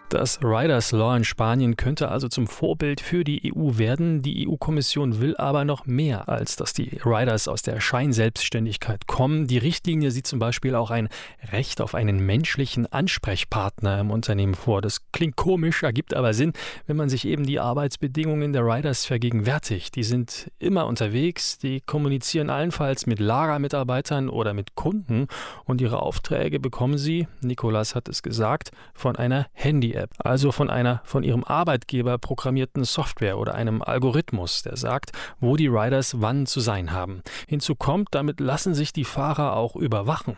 Das 0.09 0.39
Riders 0.43 0.91
Law 0.91 1.15
in 1.15 1.23
Spanien 1.23 1.77
könnte 1.77 2.09
also 2.09 2.27
zum 2.29 2.47
Vorbild 2.47 2.99
für 2.99 3.23
die 3.23 3.53
EU 3.53 3.77
werden. 3.77 4.23
Die 4.23 4.49
EU-Kommission 4.49 5.21
will 5.21 5.37
aber 5.37 5.65
noch 5.65 5.85
mehr, 5.85 6.27
als 6.27 6.55
dass 6.55 6.73
die 6.73 6.99
Riders 7.05 7.47
aus 7.47 7.61
der 7.61 7.79
Scheinselbstständigkeit 7.79 9.05
kommen. 9.05 9.45
Die 9.45 9.59
Richtlinie 9.59 10.09
sieht 10.09 10.25
zum 10.25 10.39
Beispiel 10.39 10.73
auch 10.73 10.89
ein 10.89 11.09
Recht 11.51 11.79
auf 11.79 11.93
einen 11.93 12.25
menschlichen 12.25 12.91
Ansprechpartner 12.91 13.99
im 13.99 14.09
Unternehmen 14.09 14.55
vor. 14.55 14.81
Das 14.81 15.11
klingt 15.11 15.35
komisch, 15.35 15.83
ergibt 15.83 16.15
aber 16.15 16.33
Sinn, 16.33 16.53
wenn 16.87 16.97
man 16.97 17.09
sich 17.09 17.25
eben 17.25 17.45
die 17.45 17.59
Arbeitsbedingungen 17.59 18.51
der 18.51 18.65
Riders 18.65 19.05
vergegenwärtigt. 19.05 19.95
Die 19.95 20.03
sind 20.03 20.49
immer 20.57 20.87
unterwegs, 20.87 21.59
die 21.59 21.81
kommunizieren 21.81 22.49
allenfalls 22.49 23.05
mit 23.05 23.19
Lagermitarbeitern 23.19 24.29
oder 24.29 24.55
mit 24.55 24.73
Kunden 24.73 25.27
und 25.65 25.81
ihre 25.81 26.01
Aufträge 26.01 26.59
bekommen 26.59 26.97
sie, 26.97 27.27
Nikolas 27.41 27.93
hat 27.93 28.09
es 28.09 28.23
gesagt, 28.23 28.71
von 28.95 29.15
einer 29.15 29.45
Handy-App. 29.53 29.98
App, 29.99 30.11
also 30.19 30.51
von 30.51 30.69
einer 30.69 31.01
von 31.03 31.23
ihrem 31.23 31.43
Arbeitgeber 31.43 32.17
programmierten 32.17 32.83
Software 32.83 33.37
oder 33.37 33.53
einem 33.53 33.81
Algorithmus, 33.81 34.63
der 34.63 34.77
sagt, 34.77 35.11
wo 35.39 35.55
die 35.55 35.67
Riders 35.67 36.21
wann 36.21 36.45
zu 36.45 36.59
sein 36.59 36.91
haben. 36.91 37.21
Hinzu 37.47 37.75
kommt, 37.75 38.09
damit 38.11 38.39
lassen 38.39 38.73
sich 38.73 38.93
die 38.93 39.05
Fahrer 39.05 39.55
auch 39.55 39.75
überwachen. 39.75 40.37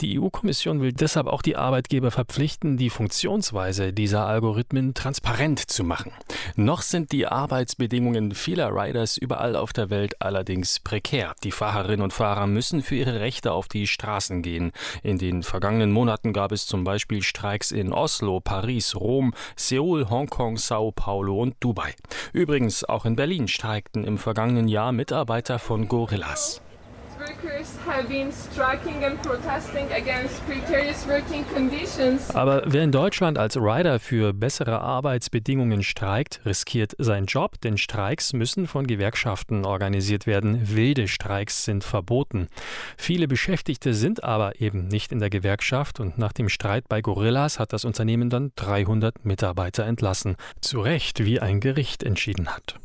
Die 0.00 0.18
EU-Kommission 0.18 0.80
will 0.80 0.92
deshalb 0.92 1.26
auch 1.26 1.42
die 1.42 1.56
Arbeitgeber 1.56 2.10
verpflichten, 2.10 2.76
die 2.76 2.90
Funktionsweise 2.90 3.92
dieser 3.92 4.26
Algorithmen 4.26 4.94
transparent 4.94 5.60
zu 5.60 5.84
machen. 5.84 6.12
Noch 6.56 6.82
sind 6.82 7.12
die 7.12 7.26
Arbeitsbedingungen 7.26 8.32
vieler 8.32 8.74
Riders 8.74 9.16
überall 9.16 9.56
auf 9.56 9.72
der 9.72 9.90
Welt 9.90 10.20
allerdings 10.20 10.80
prekär. 10.80 11.34
Die 11.44 11.52
Fahrerinnen 11.52 12.02
und 12.02 12.12
Fahrer 12.12 12.46
müssen 12.46 12.82
für 12.82 12.96
ihre 12.96 13.20
Rechte 13.20 13.52
auf 13.52 13.68
die 13.68 13.86
Straßen 13.86 14.42
gehen. 14.42 14.72
In 15.02 15.18
den 15.18 15.42
vergangenen 15.42 15.92
Monaten 15.92 16.32
gab 16.32 16.52
es 16.52 16.66
zum 16.66 16.84
Beispiel 16.84 17.22
Streiks 17.22 17.70
in 17.70 17.92
Oslo, 17.92 18.40
Paris, 18.40 18.94
Rom, 19.02 19.34
Seoul, 19.56 20.08
Hongkong, 20.08 20.56
Sao 20.56 20.92
Paulo 20.92 21.40
und 21.40 21.56
Dubai. 21.60 21.94
Übrigens, 22.32 22.84
auch 22.84 23.04
in 23.04 23.16
Berlin 23.16 23.48
streikten 23.48 24.04
im 24.04 24.16
vergangenen 24.16 24.68
Jahr 24.68 24.92
Mitarbeiter 24.92 25.58
von 25.58 25.88
Gorillas. 25.88 26.62
Aber 32.34 32.62
wer 32.66 32.82
in 32.82 32.92
Deutschland 32.92 33.38
als 33.38 33.56
Rider 33.56 33.98
für 33.98 34.32
bessere 34.32 34.80
Arbeitsbedingungen 34.80 35.82
streikt, 35.82 36.40
riskiert 36.46 36.94
seinen 36.98 37.26
Job, 37.26 37.60
denn 37.60 37.78
Streiks 37.78 38.32
müssen 38.32 38.66
von 38.66 38.86
Gewerkschaften 38.86 39.64
organisiert 39.64 40.26
werden. 40.26 40.74
Wilde 40.74 41.08
Streiks 41.08 41.64
sind 41.64 41.84
verboten. 41.84 42.48
Viele 42.96 43.26
Beschäftigte 43.26 43.94
sind 43.94 44.22
aber 44.22 44.60
eben 44.60 44.86
nicht 44.88 45.12
in 45.12 45.18
der 45.18 45.30
Gewerkschaft 45.30 46.00
und 46.00 46.18
nach 46.18 46.32
dem 46.32 46.48
Streit 46.48 46.88
bei 46.88 47.00
Gorillas 47.00 47.58
hat 47.58 47.72
das 47.72 47.84
Unternehmen 47.84 48.30
dann 48.30 48.52
300 48.56 49.24
Mitarbeiter 49.24 49.84
entlassen. 49.84 50.36
Zu 50.60 50.80
Recht, 50.80 51.24
wie 51.24 51.40
ein 51.40 51.60
Gericht 51.60 52.02
entschieden 52.02 52.48
hat. 52.48 52.76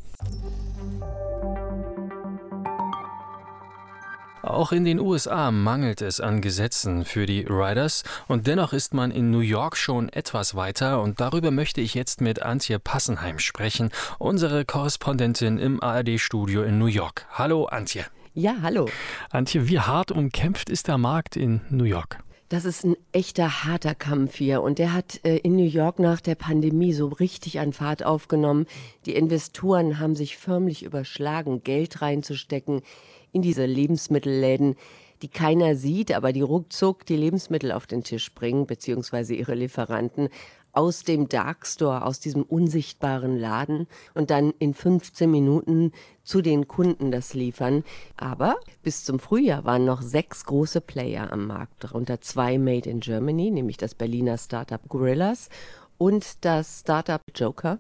Auch 4.44 4.72
in 4.72 4.86
den 4.86 5.00
USA 5.00 5.52
mangelt 5.52 6.02
es 6.02 6.20
an 6.20 6.42
Gesetzen 6.42 7.06
für 7.06 7.26
die 7.26 7.46
Riders 7.50 8.04
und 8.28 8.46
dennoch 8.48 8.72
ist 8.72 8.94
man 8.94 9.12
in 9.12 9.32
New 9.32 9.40
York 9.40 9.76
schon 9.76 10.10
etwas 10.10 10.56
weiter 10.56 11.02
und 11.02 11.20
darüber 11.20 11.52
möchte 11.52 11.82
ich 11.82 11.96
jetzt 11.96 12.22
mit 12.22 12.42
Antje 12.44 12.80
Passenheim 12.80 13.40
sprechen, 13.40 13.90
unsere 14.20 14.64
Korrespondentin 14.64 15.58
im 15.58 15.82
ARD-Studio 15.82 16.64
in 16.64 16.78
New 16.78 16.86
York. 16.86 17.26
Hallo 17.32 17.66
Antje. 17.66 18.06
Ja, 18.34 18.58
hallo. 18.62 18.88
Antje, 19.32 19.68
wie 19.68 19.80
hart 19.80 20.12
umkämpft 20.12 20.70
ist 20.70 20.88
der 20.88 21.00
Markt 21.00 21.36
in 21.36 21.62
New 21.70 21.86
York? 21.86 22.20
Das 22.50 22.64
ist 22.64 22.86
ein 22.86 22.96
echter 23.12 23.66
harter 23.66 23.96
Kampf 23.96 24.36
hier 24.36 24.62
und 24.62 24.80
der 24.80 24.94
hat 24.94 25.20
äh, 25.26 25.36
in 25.38 25.58
New 25.58 25.66
York 25.66 26.00
nach 26.00 26.22
der 26.22 26.36
Pandemie 26.36 26.94
so 26.94 27.08
richtig 27.08 27.60
an 27.60 27.74
Fahrt 27.74 28.06
aufgenommen. 28.06 28.68
Die 29.06 29.16
Investoren 29.16 30.00
haben 30.00 30.16
sich 30.16 30.38
förmlich 30.38 30.84
überschlagen, 30.84 31.64
Geld 31.64 32.02
reinzustecken 32.02 32.84
in 33.32 33.42
diese 33.42 33.66
Lebensmittelläden, 33.66 34.76
die 35.22 35.30
keiner 35.30 35.76
sieht, 35.76 36.14
aber 36.14 36.32
die 36.32 36.42
ruckzuck 36.42 37.06
die 37.06 37.16
Lebensmittel 37.16 37.72
auf 37.72 37.88
den 37.88 38.04
Tisch 38.04 38.34
bringen, 38.34 38.68
beziehungsweise 38.68 39.34
ihre 39.34 39.56
Lieferanten 39.56 40.30
aus 40.78 41.04
dem 41.04 41.28
Darkstore, 41.28 42.06
aus 42.06 42.20
diesem 42.20 42.44
unsichtbaren 42.44 43.40
Laden 43.40 43.88
und 44.14 44.30
dann 44.30 44.54
in 44.60 44.76
15 44.76 45.30
Minuten 45.30 45.92
zu 46.24 46.44
den 46.44 46.68
Kunden 46.68 47.12
das 47.12 47.34
liefern. 47.34 47.84
Aber 48.16 48.58
bis 48.84 49.04
zum 49.04 49.18
Frühjahr 49.18 49.66
waren 49.66 49.86
noch 49.86 50.04
sechs 50.04 50.46
große 50.46 50.82
Player 50.82 51.34
am 51.34 51.48
Markt, 51.48 51.84
darunter 51.84 52.22
zwei 52.22 52.60
Made 52.60 52.88
in 52.88 53.00
Germany, 53.00 53.50
nämlich 53.50 53.78
das 53.78 53.96
Berliner 53.96 54.38
Startup 54.38 54.88
Gorillas 54.88 55.50
und 55.98 56.46
das 56.46 56.82
Startup 56.82 57.22
Joker. 57.34 57.80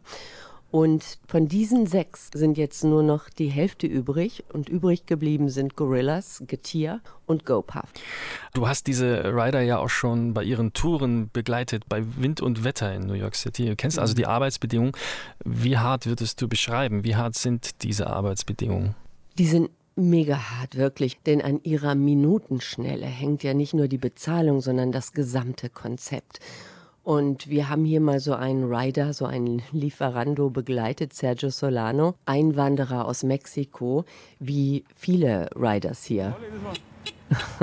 Und 0.69 1.17
von 1.27 1.47
diesen 1.47 1.87
sechs 1.87 2.29
sind 2.33 2.57
jetzt 2.57 2.83
nur 2.83 3.01
noch 3.01 3.29
die 3.29 3.47
Hälfte 3.47 3.87
übrig 3.87 4.43
und 4.51 4.67
übrig 4.67 5.05
geblieben 5.05 5.49
sind 5.49 5.75
Gorillas, 5.77 6.43
Getir 6.45 6.99
und 7.25 7.45
GoPuff. 7.45 7.93
Du 8.53 8.67
hast 8.67 8.87
diese 8.87 9.33
Rider 9.33 9.61
ja 9.61 9.77
auch 9.77 9.89
schon 9.89 10.33
bei 10.33 10.43
ihren 10.43 10.73
Touren 10.73 11.29
begleitet, 11.31 11.87
bei 11.87 12.03
Wind 12.17 12.41
und 12.41 12.65
Wetter 12.65 12.93
in 12.93 13.07
New 13.07 13.13
York 13.13 13.35
City. 13.35 13.65
Du 13.67 13.75
kennst 13.77 13.97
also 13.97 14.13
die 14.13 14.23
mhm. 14.23 14.29
Arbeitsbedingungen. 14.29 14.91
Wie 15.45 15.77
hart 15.77 16.05
würdest 16.05 16.41
du 16.41 16.49
beschreiben? 16.49 17.05
Wie 17.05 17.15
hart 17.15 17.35
sind 17.35 17.83
diese 17.83 18.07
Arbeitsbedingungen? 18.07 18.95
Die 19.37 19.47
sind 19.47 19.69
mega 19.95 20.37
hart, 20.51 20.75
wirklich. 20.75 21.19
Denn 21.25 21.41
an 21.41 21.61
ihrer 21.63 21.95
Minutenschnelle 21.95 23.05
hängt 23.05 23.43
ja 23.43 23.53
nicht 23.53 23.73
nur 23.73 23.87
die 23.87 23.97
Bezahlung, 23.97 24.61
sondern 24.61 24.91
das 24.91 25.13
gesamte 25.13 25.69
Konzept. 25.69 26.39
Und 27.07 27.47
wir 27.47 27.69
haben 27.69 27.85
hier 27.85 28.01
mal 28.01 28.19
so 28.19 28.33
einen 28.33 28.65
Rider, 28.65 29.13
so 29.13 29.25
einen 29.25 29.61
Lieferando 29.71 30.49
begleitet, 30.49 31.13
Sergio 31.13 31.49
Solano, 31.51 32.15
Einwanderer 32.25 33.05
aus 33.05 33.23
Mexiko, 33.23 34.03
wie 34.39 34.83
viele 34.93 35.49
Riders 35.55 36.03
hier. 36.03 36.35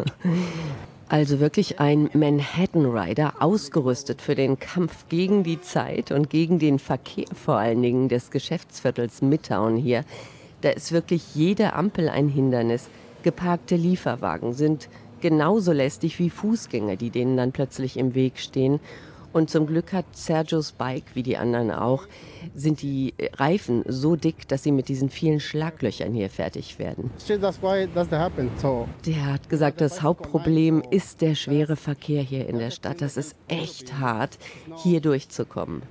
Also 1.07 1.39
wirklich 1.39 1.79
ein 1.81 2.09
Manhattan 2.15 2.87
Rider, 2.87 3.35
ausgerüstet 3.39 4.23
für 4.23 4.35
den 4.35 4.59
Kampf 4.59 5.05
gegen 5.11 5.45
die 5.45 5.61
Zeit 5.61 6.11
und 6.11 6.31
gegen 6.31 6.59
den 6.59 6.79
Verkehr 6.79 7.27
vor 7.35 7.57
allen 7.59 7.83
Dingen 7.83 8.09
des 8.09 8.31
Geschäftsviertels 8.31 9.21
Midtown 9.21 9.77
hier. 9.77 10.05
Da 10.63 10.71
ist 10.71 10.93
wirklich 10.93 11.35
jede 11.35 11.75
Ampel 11.75 12.09
ein 12.09 12.29
Hindernis. 12.29 12.89
Geparkte 13.23 13.77
Lieferwagen 13.77 14.55
sind 14.55 14.89
genauso 15.21 15.73
lästig 15.73 16.19
wie 16.19 16.31
Fußgänger, 16.31 16.97
die 16.97 17.11
denen 17.11 17.37
dann 17.37 17.53
plötzlich 17.53 17.99
im 17.99 18.15
Weg 18.15 18.39
stehen. 18.39 18.81
Und 19.35 19.51
zum 19.51 19.67
Glück 19.67 19.93
hat 19.93 20.05
Sergios 20.13 20.71
Bike, 20.71 21.07
wie 21.15 21.25
die 21.25 21.37
anderen 21.37 21.73
auch, 21.73 22.07
sind 22.55 22.83
die 22.83 23.15
Reifen 23.33 23.83
so 23.89 24.15
dick, 24.15 24.47
dass 24.47 24.63
sie 24.63 24.71
mit 24.71 24.89
diesen 24.89 25.11
vielen 25.11 25.41
Schlaglöchern 25.41 26.15
hier 26.15 26.31
fertig 26.31 26.79
werden. 26.79 27.11
Der 29.05 29.27
hat 29.27 29.49
gesagt, 29.49 29.81
das 29.81 30.03
Hauptproblem 30.03 30.85
ist 30.89 31.21
der 31.21 31.35
schwere 31.35 31.75
Verkehr 31.75 32.23
hier 32.23 32.49
in 32.49 32.61
der 32.61 32.71
Stadt. 32.71 33.03
Das 33.03 33.17
ist 33.17 33.35
echt 33.49 33.99
hart, 33.99 34.39
hier 34.77 35.01
durchzukommen. 35.01 35.83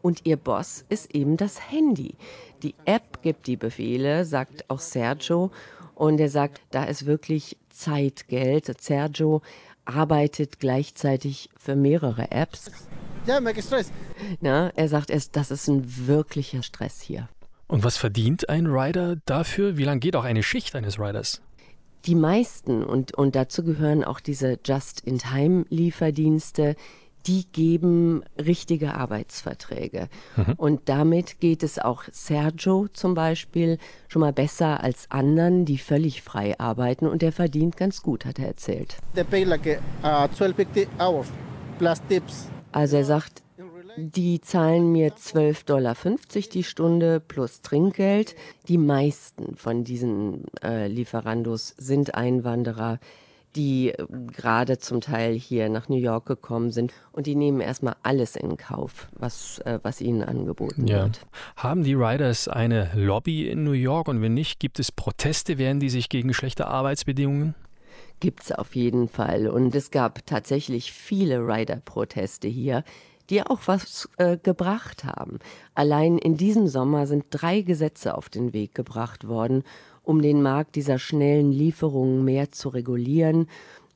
Und 0.00 0.20
ihr 0.24 0.36
Boss 0.38 0.86
ist 0.88 1.14
eben 1.14 1.36
das 1.36 1.70
Handy. 1.70 2.14
Die 2.62 2.74
App 2.86 3.20
gibt 3.20 3.46
die 3.46 3.56
Befehle, 3.56 4.24
sagt 4.24 4.70
auch 4.70 4.80
Sergio. 4.80 5.50
Und 5.94 6.18
er 6.18 6.30
sagt, 6.30 6.62
da 6.70 6.84
ist 6.84 7.04
wirklich 7.04 7.58
Zeitgeld. 7.68 8.80
Sergio 8.80 9.42
arbeitet 9.86 10.60
gleichzeitig 10.60 11.48
für 11.56 11.76
mehrere 11.76 12.30
Apps. 12.30 12.70
Ja, 13.26 13.40
merke 13.40 13.62
Stress. 13.62 13.90
Na, 14.40 14.70
er 14.76 14.88
sagt 14.88 15.10
erst, 15.10 15.36
das 15.36 15.50
ist 15.50 15.68
ein 15.68 16.06
wirklicher 16.06 16.62
Stress 16.62 17.00
hier. 17.00 17.28
Und 17.66 17.82
was 17.82 17.96
verdient 17.96 18.48
ein 18.48 18.66
Rider 18.66 19.16
dafür? 19.24 19.76
Wie 19.76 19.84
lange 19.84 20.00
geht 20.00 20.14
auch 20.14 20.24
eine 20.24 20.42
Schicht 20.42 20.76
eines 20.76 21.00
Riders? 21.00 21.40
Die 22.04 22.14
meisten, 22.14 22.84
und, 22.84 23.14
und 23.14 23.34
dazu 23.34 23.64
gehören 23.64 24.04
auch 24.04 24.20
diese 24.20 24.58
Just-in-Time-Lieferdienste, 24.64 26.76
die 27.26 27.46
geben 27.50 28.22
richtige 28.38 28.94
Arbeitsverträge. 28.94 30.08
Mhm. 30.36 30.54
Und 30.56 30.88
damit 30.88 31.40
geht 31.40 31.62
es 31.62 31.78
auch 31.78 32.04
Sergio 32.10 32.88
zum 32.92 33.14
Beispiel 33.14 33.78
schon 34.08 34.20
mal 34.20 34.32
besser 34.32 34.82
als 34.82 35.10
anderen, 35.10 35.64
die 35.64 35.78
völlig 35.78 36.22
frei 36.22 36.58
arbeiten. 36.58 37.06
Und 37.06 37.22
der 37.22 37.32
verdient 37.32 37.76
ganz 37.76 38.02
gut, 38.02 38.24
hat 38.24 38.38
er 38.38 38.46
erzählt. 38.46 38.96
Also 42.72 42.96
er 42.96 43.04
sagt, 43.04 43.42
die 43.96 44.40
zahlen 44.42 44.92
mir 44.92 45.14
12,50 45.14 45.64
Dollar 45.64 45.94
die 46.52 46.64
Stunde 46.64 47.20
plus 47.20 47.62
Trinkgeld. 47.62 48.36
Die 48.68 48.78
meisten 48.78 49.56
von 49.56 49.84
diesen 49.84 50.44
äh, 50.62 50.86
Lieferandos 50.86 51.74
sind 51.78 52.14
Einwanderer 52.14 52.98
die 53.56 53.90
äh, 53.90 54.06
gerade 54.32 54.78
zum 54.78 55.00
Teil 55.00 55.34
hier 55.34 55.68
nach 55.68 55.88
New 55.88 55.96
York 55.96 56.26
gekommen 56.26 56.70
sind. 56.70 56.92
Und 57.12 57.26
die 57.26 57.34
nehmen 57.34 57.60
erstmal 57.60 57.96
alles 58.02 58.36
in 58.36 58.56
Kauf, 58.56 59.08
was, 59.12 59.58
äh, 59.60 59.80
was 59.82 60.00
ihnen 60.00 60.22
angeboten 60.22 60.86
ja. 60.86 61.04
wird. 61.04 61.20
Haben 61.56 61.82
die 61.82 61.94
Riders 61.94 62.48
eine 62.48 62.90
Lobby 62.94 63.48
in 63.48 63.64
New 63.64 63.72
York? 63.72 64.08
Und 64.08 64.22
wenn 64.22 64.34
nicht, 64.34 64.60
gibt 64.60 64.78
es 64.78 64.92
Proteste? 64.92 65.58
Wehren 65.58 65.80
die 65.80 65.90
sich 65.90 66.08
gegen 66.08 66.34
schlechte 66.34 66.66
Arbeitsbedingungen? 66.66 67.54
Gibt 68.20 68.44
es 68.44 68.52
auf 68.52 68.74
jeden 68.74 69.08
Fall. 69.08 69.48
Und 69.48 69.74
es 69.74 69.90
gab 69.90 70.24
tatsächlich 70.26 70.92
viele 70.92 71.38
Rider-Proteste 71.40 72.48
hier 72.48 72.84
die 73.30 73.42
auch 73.42 73.60
was 73.66 74.08
äh, 74.18 74.38
gebracht 74.38 75.04
haben. 75.04 75.38
Allein 75.74 76.18
in 76.18 76.36
diesem 76.36 76.68
Sommer 76.68 77.06
sind 77.06 77.24
drei 77.30 77.62
Gesetze 77.62 78.16
auf 78.16 78.28
den 78.28 78.52
Weg 78.52 78.74
gebracht 78.74 79.26
worden, 79.26 79.64
um 80.06 80.22
den 80.22 80.40
Markt 80.40 80.76
dieser 80.76 80.98
schnellen 80.98 81.50
Lieferungen 81.50 82.24
mehr 82.24 82.52
zu 82.52 82.68
regulieren 82.68 83.48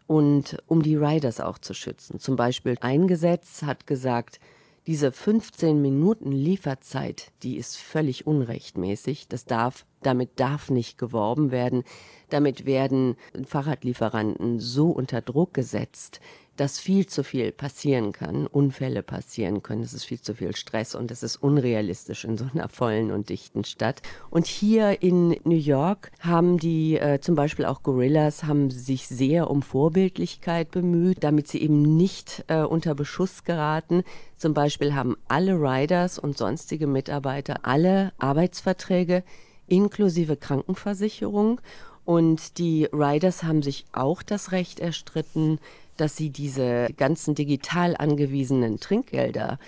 und 0.09 0.59
um 0.67 0.83
die 0.83 0.97
Riders 0.97 1.41
auch 1.41 1.59
zu 1.59 1.73
schützen. 1.73 2.19
Zum 2.19 2.35
Beispiel 2.35 2.77
ein 2.81 3.07
Gesetz 3.07 3.63
hat 3.63 3.87
gesagt, 3.87 4.41
diese 4.89 5.13
15 5.13 5.81
Minuten 5.81 6.33
Lieferzeit, 6.33 7.31
die 7.45 7.57
ist 7.59 7.77
völlig 7.77 8.27
unrechtmäßig. 8.27 9.29
Das 9.29 9.45
darf, 9.45 9.87
damit 10.03 10.41
darf 10.41 10.69
nicht 10.69 10.99
geworben 10.99 11.53
werden. 11.53 11.85
Damit 12.29 12.67
werden 12.67 13.15
Fahrradlieferanten 13.47 14.59
so 14.59 14.91
unter 14.91 15.21
Druck 15.21 15.55
gesetzt, 15.55 16.21
dass 16.61 16.79
viel 16.79 17.07
zu 17.07 17.25
viel 17.25 17.53
passieren 17.53 18.13
kann, 18.13 18.47
Unfälle 18.47 19.03
passieren 19.03 19.63
können, 19.63 19.83
es 19.83 19.95
ist 19.95 20.05
viel 20.05 20.21
zu 20.21 20.35
viel 20.35 20.55
Stress 20.55 20.95
und 20.95 21.11
es 21.11 21.23
ist 21.23 21.37
unrealistisch 21.37 22.27
in 22.27 22.37
so 22.37 22.45
einer 22.53 22.69
vollen 22.69 23.11
und 23.11 23.31
dichten 23.31 23.65
Stadt. 23.65 24.03
Und 24.29 24.47
hier 24.47 25.03
in 25.03 25.31
New 25.45 25.57
York 25.57 26.13
haben 26.21 26.59
die 26.59 26.99
äh, 26.99 27.19
zum 27.19 27.35
Beispiel 27.35 27.65
auch 27.65 27.83
Gorillas 27.83 28.45
haben 28.45 28.71
sich 28.71 29.09
sehr 29.09 29.49
um 29.49 29.63
Vorbildlichkeit 29.63 30.71
bemüht, 30.71 31.25
damit 31.25 31.49
sie 31.49 31.63
eben 31.63 31.97
nicht 31.97 32.45
äh, 32.49 32.59
unter 32.59 32.95
Beschuss 32.95 33.45
geraten. 33.45 34.03
Zum 34.37 34.53
Beispiel 34.53 34.95
haben 34.95 35.17
alle 35.29 35.55
Riders 35.55 36.19
und 36.19 36.37
sonstige 36.37 36.87
Mitarbeiter 36.87 37.61
alle 37.63 38.13
Arbeitsverträge 38.19 39.25
inklusive 39.67 40.37
Krankenversicherung. 40.37 41.63
Und 42.05 42.59
die 42.59 42.87
Riders 42.93 43.45
haben 43.45 43.63
sich 43.63 43.87
auch 43.93 44.23
das 44.23 44.53
Recht 44.53 44.81
erstritten, 44.81 45.59
dass 46.01 46.17
sie 46.17 46.31
diese 46.31 46.89
ganzen 46.97 47.35
digital 47.35 47.97
angewiesenen 47.97 48.81
Trinkgelder 48.81 49.59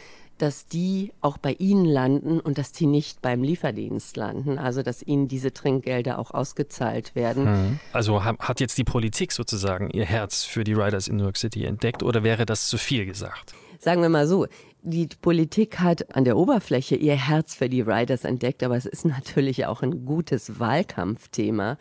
dass 0.42 0.66
die 0.66 1.12
auch 1.20 1.38
bei 1.38 1.52
Ihnen 1.52 1.84
landen 1.84 2.40
und 2.40 2.58
dass 2.58 2.72
die 2.72 2.86
nicht 2.86 3.22
beim 3.22 3.44
Lieferdienst 3.44 4.16
landen. 4.16 4.58
Also 4.58 4.82
dass 4.82 5.00
Ihnen 5.00 5.28
diese 5.28 5.52
Trinkgelder 5.52 6.18
auch 6.18 6.32
ausgezahlt 6.32 7.14
werden. 7.14 7.44
Mhm. 7.44 7.80
Also 7.92 8.24
hat 8.24 8.58
jetzt 8.58 8.76
die 8.76 8.82
Politik 8.82 9.30
sozusagen 9.30 9.90
ihr 9.90 10.04
Herz 10.04 10.42
für 10.42 10.64
die 10.64 10.72
Riders 10.72 11.06
in 11.06 11.16
New 11.16 11.22
York 11.22 11.36
City 11.36 11.64
entdeckt 11.64 12.02
oder 12.02 12.24
wäre 12.24 12.44
das 12.44 12.66
zu 12.66 12.76
viel 12.76 13.06
gesagt? 13.06 13.54
Sagen 13.78 14.02
wir 14.02 14.08
mal 14.08 14.26
so, 14.26 14.48
die 14.82 15.06
Politik 15.20 15.78
hat 15.78 16.12
an 16.16 16.24
der 16.24 16.36
Oberfläche 16.36 16.96
ihr 16.96 17.14
Herz 17.14 17.54
für 17.54 17.68
die 17.68 17.82
Riders 17.82 18.24
entdeckt, 18.24 18.64
aber 18.64 18.76
es 18.76 18.86
ist 18.86 19.04
natürlich 19.04 19.66
auch 19.66 19.82
ein 19.82 20.04
gutes 20.04 20.58
Wahlkampfthema. 20.58 21.78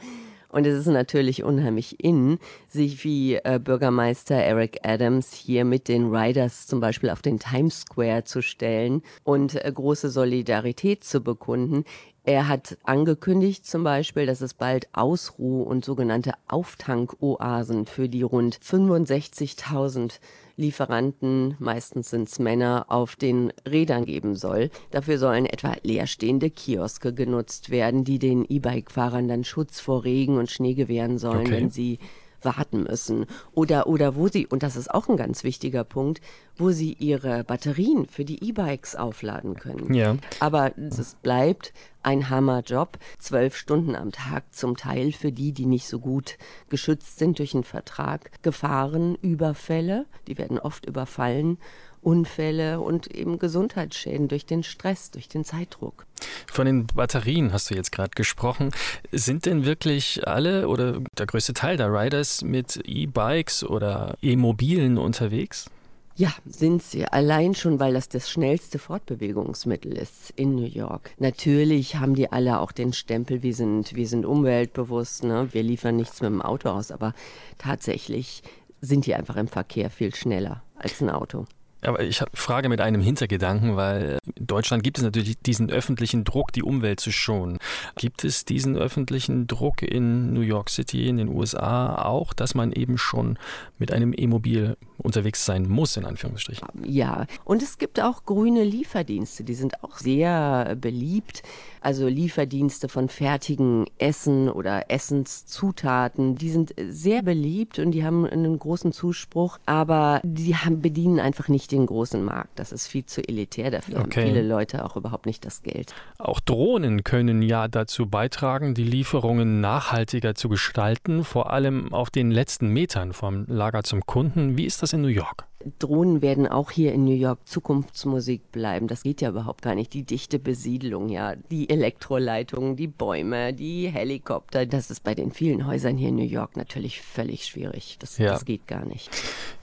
Und 0.52 0.68
es 0.68 0.78
ist 0.78 0.92
natürlich 0.92 1.44
unheimlich 1.44 2.04
in, 2.04 2.38
sich 2.68 3.04
wie 3.04 3.36
äh, 3.36 3.60
Bürgermeister 3.64 4.36
Eric 4.36 4.80
Adams 4.84 5.34
hier 5.34 5.64
mit 5.64 5.88
den 5.88 6.14
Riders 6.14 6.68
zum 6.68 6.82
Beispiel 6.82 7.10
auf 7.10 7.22
den 7.22 7.40
Times 7.40 7.82
Square 7.82 8.26
zu 8.26 8.42
stellen 8.42 9.02
und 9.24 9.56
äh, 9.56 9.72
große 9.72 10.10
Solidarität 10.10 11.04
zu 11.06 11.22
bekunden. 11.22 11.86
Er 12.24 12.48
hat 12.48 12.78
angekündigt 12.84 13.66
zum 13.66 13.84
Beispiel, 13.84 14.28
dass 14.28 14.42
es 14.42 14.54
bald 14.54 14.90
Ausruh- 14.94 15.64
und 15.64 15.84
sogenannte 15.84 16.34
Auftankoasen 16.48 17.86
für 17.86 18.10
die 18.10 18.22
rund 18.22 18.60
65.000 18.60 20.20
Lieferanten, 20.58 21.56
meistens 21.60 22.10
sind 22.10 22.30
es 22.30 22.40
Männer, 22.40 22.86
auf 22.90 23.16
den 23.16 23.52
Rädern 23.70 24.06
geben 24.06 24.36
soll. 24.36 24.70
Dafür 24.92 25.18
sollen 25.18 25.46
etwa 25.46 25.76
leerstehende 25.84 26.50
Kioske 26.50 27.14
genutzt 27.14 27.70
werden, 27.70 28.04
die 28.04 28.20
den 28.20 28.46
E-Bike-Fahrern 28.48 29.28
dann 29.28 29.44
Schutz 29.44 29.80
vor 29.80 30.04
Regen 30.04 30.38
und 30.38 30.50
Schnee 30.50 30.74
gewähren 30.74 31.18
sollen, 31.18 31.42
okay. 31.42 31.52
wenn 31.52 31.70
sie 31.70 32.00
warten 32.44 32.84
müssen. 32.84 33.26
Oder, 33.54 33.88
oder 33.88 34.16
wo 34.16 34.28
sie, 34.28 34.48
und 34.48 34.64
das 34.64 34.76
ist 34.76 34.92
auch 34.92 35.10
ein 35.10 35.18
ganz 35.18 35.44
wichtiger 35.44 35.84
Punkt, 35.84 36.22
wo 36.58 36.72
sie 36.72 36.94
ihre 36.94 37.44
Batterien 37.44 38.08
für 38.08 38.26
die 38.26 38.44
E-Bikes 38.44 38.96
aufladen 38.96 39.56
können. 39.56 39.94
Ja. 39.94 40.18
Aber 40.40 40.72
es 40.78 41.16
bleibt 41.22 41.74
ein 42.04 42.30
Hammerjob, 42.30 42.98
zwölf 43.20 43.56
Stunden 43.56 43.96
am 43.96 44.12
Tag 44.12 44.54
zum 44.54 44.76
Teil 44.76 45.12
für 45.12 45.32
die, 45.32 45.52
die 45.52 45.66
nicht 45.66 45.88
so 45.88 46.00
gut 46.00 46.38
geschützt 46.70 47.20
sind 47.20 47.40
durch 47.40 47.54
einen 47.54 47.64
Vertrag. 47.64 48.32
Gefahren, 48.42 49.16
Überfälle, 49.22 50.06
die 50.28 50.38
werden 50.38 50.60
oft 50.60 50.86
überfallen 50.86 51.58
Unfälle 52.02 52.80
und 52.80 53.14
eben 53.14 53.38
Gesundheitsschäden 53.38 54.28
durch 54.28 54.46
den 54.46 54.64
Stress, 54.64 55.12
durch 55.12 55.30
den 55.30 55.44
Zeitdruck. 55.44 56.08
Von 56.52 56.66
den 56.66 56.88
Batterien 56.88 57.54
hast 57.54 57.70
du 57.70 57.76
jetzt 57.76 57.92
gerade 57.92 58.12
gesprochen. 58.16 58.72
Sind 59.12 59.46
denn 59.46 59.66
wirklich 59.66 60.28
alle 60.28 60.68
oder 60.68 61.00
der 61.18 61.26
größte 61.26 61.54
Teil 61.54 61.78
der 61.78 61.92
Riders 61.92 62.44
mit 62.44 62.82
E-Bikes 62.86 63.64
oder 63.64 64.16
E-Mobilen 64.22 64.98
unterwegs? 64.98 65.70
Ja, 66.16 66.34
sind 66.46 66.84
sie. 66.84 67.06
Allein 67.06 67.56
schon, 67.56 67.80
weil 67.80 67.94
das 67.94 68.10
das 68.10 68.30
schnellste 68.30 68.80
Fortbewegungsmittel 68.80 69.94
ist 69.94 70.32
in 70.36 70.56
New 70.56 70.66
York. 70.68 71.12
Natürlich 71.18 71.96
haben 71.96 72.16
die 72.16 72.32
alle 72.32 72.60
auch 72.60 72.72
den 72.72 72.94
Stempel, 72.94 73.42
wir 73.44 73.56
sind, 73.56 73.96
wir 73.96 74.08
sind 74.08 74.26
umweltbewusst, 74.26 75.24
ne? 75.24 75.48
wir 75.52 75.64
liefern 75.64 75.96
nichts 75.96 76.22
mit 76.22 76.30
dem 76.30 76.42
Auto 76.42 76.70
aus, 76.70 76.92
aber 76.92 77.14
tatsächlich 77.58 78.44
sind 78.82 79.06
die 79.06 79.16
einfach 79.16 79.38
im 79.38 79.48
Verkehr 79.48 79.90
viel 79.90 80.14
schneller 80.14 80.64
als 80.76 81.02
ein 81.02 81.10
Auto. 81.10 81.46
Aber 81.84 82.02
ich 82.02 82.24
frage 82.34 82.70
mit 82.70 82.82
einem 82.82 83.02
Hintergedanken, 83.02 83.76
weil 83.76 84.20
in 84.36 84.48
Deutschland 84.48 84.84
gibt 84.84 84.98
es 84.98 85.04
natürlich 85.04 85.38
diesen 85.40 85.72
öffentlichen 85.72 86.24
Druck, 86.24 86.52
die 86.52 86.64
Umwelt 86.64 87.00
zu 87.00 87.12
schonen. 87.12 87.58
Gibt 87.96 88.24
es 88.24 88.46
diesen 88.46 88.78
öffentlichen 88.78 89.48
Druck 89.48 89.82
in 89.82 90.34
New 90.34 90.42
York 90.42 90.70
City, 90.70 91.08
in 91.08 91.18
den 91.18 91.30
USA 91.30 91.96
auch, 92.04 92.34
dass 92.34 92.56
man 92.56 92.72
eben 92.72 92.98
schon 92.98 93.38
mit 93.80 93.92
einem 93.92 94.14
E-Mobil 94.16 94.78
unterwegs 94.98 95.46
sein 95.46 95.68
muss, 95.68 95.98
in 95.98 96.06
Anführungsstrichen? 96.06 96.68
Ja, 96.86 97.26
und 97.44 97.64
es 97.64 97.78
gibt 97.78 98.00
auch 98.00 98.26
grüne 98.26 98.64
Lieferdienste, 98.64 99.44
die 99.44 99.56
sind 99.56 99.84
auch 99.84 99.98
sehr 99.98 100.76
beliebt. 100.76 101.42
Also 101.82 102.08
Lieferdienste 102.08 102.90
von 102.90 103.10
fertigen 103.10 103.88
Essen 103.98 104.50
oder 104.50 104.92
Essenszutaten, 104.92 106.36
die 106.36 106.52
sind 106.52 106.76
sehr 106.90 107.24
beliebt 107.24 107.80
und 107.80 107.92
die 107.92 108.06
haben 108.06 108.26
einen 108.26 108.60
großen 108.60 108.92
Zuspruch, 108.92 109.58
aber 109.66 110.22
die 110.24 110.56
haben, 110.56 110.82
bedienen 110.82 111.20
einfach 111.20 111.48
nicht 111.48 111.71
den 111.72 111.86
großen 111.86 112.24
Markt. 112.24 112.60
Das 112.60 112.72
ist 112.72 112.88
viel 112.88 113.06
zu 113.06 113.22
elitär, 113.28 113.72
dafür 113.72 114.00
okay. 114.00 114.22
haben 114.22 114.28
viele 114.30 114.48
Leute 114.48 114.86
auch 114.86 114.96
überhaupt 114.96 115.26
nicht 115.26 115.46
das 115.46 115.64
Geld. 115.64 115.94
Auch 116.18 116.40
Drohnen 116.40 117.04
können 117.04 117.42
ja 117.42 117.68
dazu 117.68 118.08
beitragen, 118.08 118.74
die 118.74 118.84
Lieferungen 118.84 119.62
nachhaltiger 119.62 120.36
zu 120.36 120.50
gestalten, 120.50 121.24
vor 121.24 121.52
allem 121.52 121.94
auf 121.94 122.10
den 122.10 122.32
letzten 122.32 122.70
Metern 122.70 123.14
vom 123.14 123.46
Lager 123.48 123.84
zum 123.84 124.06
Kunden. 124.06 124.58
Wie 124.58 124.66
ist 124.66 124.82
das 124.82 124.94
in 124.94 125.02
New 125.02 125.08
York? 125.08 125.51
Drohnen 125.80 126.22
werden 126.22 126.48
auch 126.48 126.72
hier 126.72 126.94
in 126.94 127.06
New 127.06 127.16
York 127.16 127.48
Zukunftsmusik 127.48 128.52
bleiben. 128.52 128.88
Das 128.88 129.04
geht 129.04 129.22
ja 129.22 129.30
überhaupt 129.30 129.62
gar 129.62 129.76
nicht. 129.76 129.94
Die 129.94 130.04
dichte 130.04 130.40
Besiedlung, 130.40 131.10
ja, 131.10 131.36
die 131.36 131.70
Elektroleitungen, 131.70 132.76
die 132.76 132.88
Bäume, 132.88 133.54
die 133.54 133.88
Helikopter. 133.88 134.66
Das 134.66 134.92
ist 134.92 135.04
bei 135.04 135.16
den 135.16 135.32
vielen 135.32 135.68
Häusern 135.68 135.98
hier 135.98 136.10
in 136.10 136.16
New 136.16 136.24
York 136.24 136.58
natürlich 136.58 137.02
völlig 137.02 137.46
schwierig. 137.46 137.98
Das, 138.00 138.18
ja. 138.18 138.32
das 138.32 138.46
geht 138.46 138.68
gar 138.68 138.86
nicht. 138.86 139.10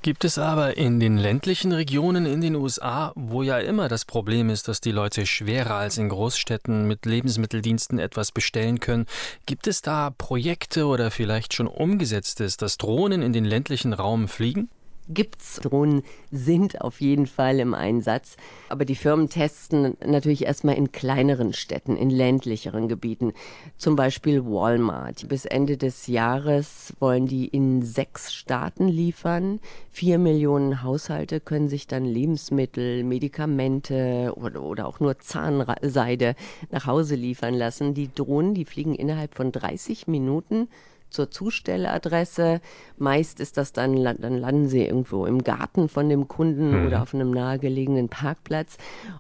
Gibt 0.03 0.25
es 0.25 0.39
aber 0.39 0.77
in 0.77 1.01
den 1.01 1.17
ländlichen 1.17 1.73
Regionen 1.73 2.27
in 2.27 2.41
den 2.41 2.55
USA, 2.55 3.13
wo 3.15 3.43
ja 3.43 3.59
immer 3.59 3.89
das 3.89 4.05
Problem 4.05 4.49
ist, 4.49 4.69
dass 4.69 4.81
die 4.81 4.93
Leute 4.93 5.27
schwerer 5.27 5.75
als 5.75 5.99
in 5.99 6.09
Großstädten 6.09 6.87
mit 6.87 7.05
Lebensmitteldiensten 7.05 7.99
etwas 7.99 8.33
bestellen 8.33 8.81
können, 8.81 9.07
gibt 9.47 9.67
es 9.67 9.83
da 9.83 10.11
Projekte 10.11 10.87
oder 10.87 11.11
vielleicht 11.11 11.55
schon 11.55 11.67
umgesetztes, 11.67 12.57
dass 12.57 12.79
Drohnen 12.79 13.23
in 13.23 13.33
den 13.33 13.45
ländlichen 13.45 13.93
Raum 13.93 14.29
fliegen? 14.29 14.69
Gibt's. 15.09 15.61
Drohnen 15.63 16.03
sind 16.31 16.81
auf 16.81 17.01
jeden 17.01 17.27
Fall 17.27 17.61
im 17.61 17.75
Einsatz. 17.75 18.37
Aber 18.69 18.85
die 18.85 18.95
Firmen 18.95 19.29
testen 19.29 19.97
natürlich 20.05 20.45
erstmal 20.45 20.77
in 20.77 20.93
kleineren 20.93 21.53
Städten, 21.53 21.97
in 21.97 22.11
ländlicheren 22.11 22.89
Gebieten. 22.89 23.33
Zum 23.77 23.97
Beispiel 23.97 24.45
Walmart. 24.45 25.29
Bis 25.29 25.45
Ende 25.45 25.77
des 25.77 26.07
Jahres 26.07 26.95
wollen 27.01 27.27
die 27.27 27.47
in 27.47 27.83
sechs 27.83 28.35
Staaten 28.35 28.89
liefern. 28.89 29.61
Vier 29.91 30.19
Millionen 30.19 30.83
Haushalte 30.83 31.41
können 31.41 31.69
sich 31.69 31.87
dann 31.87 32.05
Lebensmittel, 32.05 33.05
Medikamente 33.05 34.33
oder, 34.37 34.63
oder 34.63 34.87
auch 34.87 35.01
nur 35.01 35.19
Zahnseide 35.19 36.35
nach 36.71 36.87
Hause 36.87 37.15
liefern 37.15 37.55
lassen. 37.55 37.95
Die 37.95 38.13
Drohnen, 38.15 38.55
die 38.55 38.65
fliegen 38.65 38.95
innerhalb 38.95 39.35
von 39.35 39.53
30 39.53 40.07
Minuten 40.07 40.69
zur 41.11 41.31
Zustelladresse. 41.31 42.61
Meist 42.97 43.41
ist 43.41 43.57
das 43.57 43.73
dann, 43.73 44.03
dann 44.03 44.39
landen 44.39 44.69
sie 44.69 44.85
irgendwo 44.85 45.27
im 45.27 45.43
Garten 45.45 45.89
von 45.89 46.09
dem 46.09 46.29
Kunden 46.29 46.81
mhm. 46.81 46.87
oder 46.87 47.03
auf 47.03 47.15
einem 47.15 47.31
nahegelegenen 47.31 48.09
Parkplatz 48.09 48.77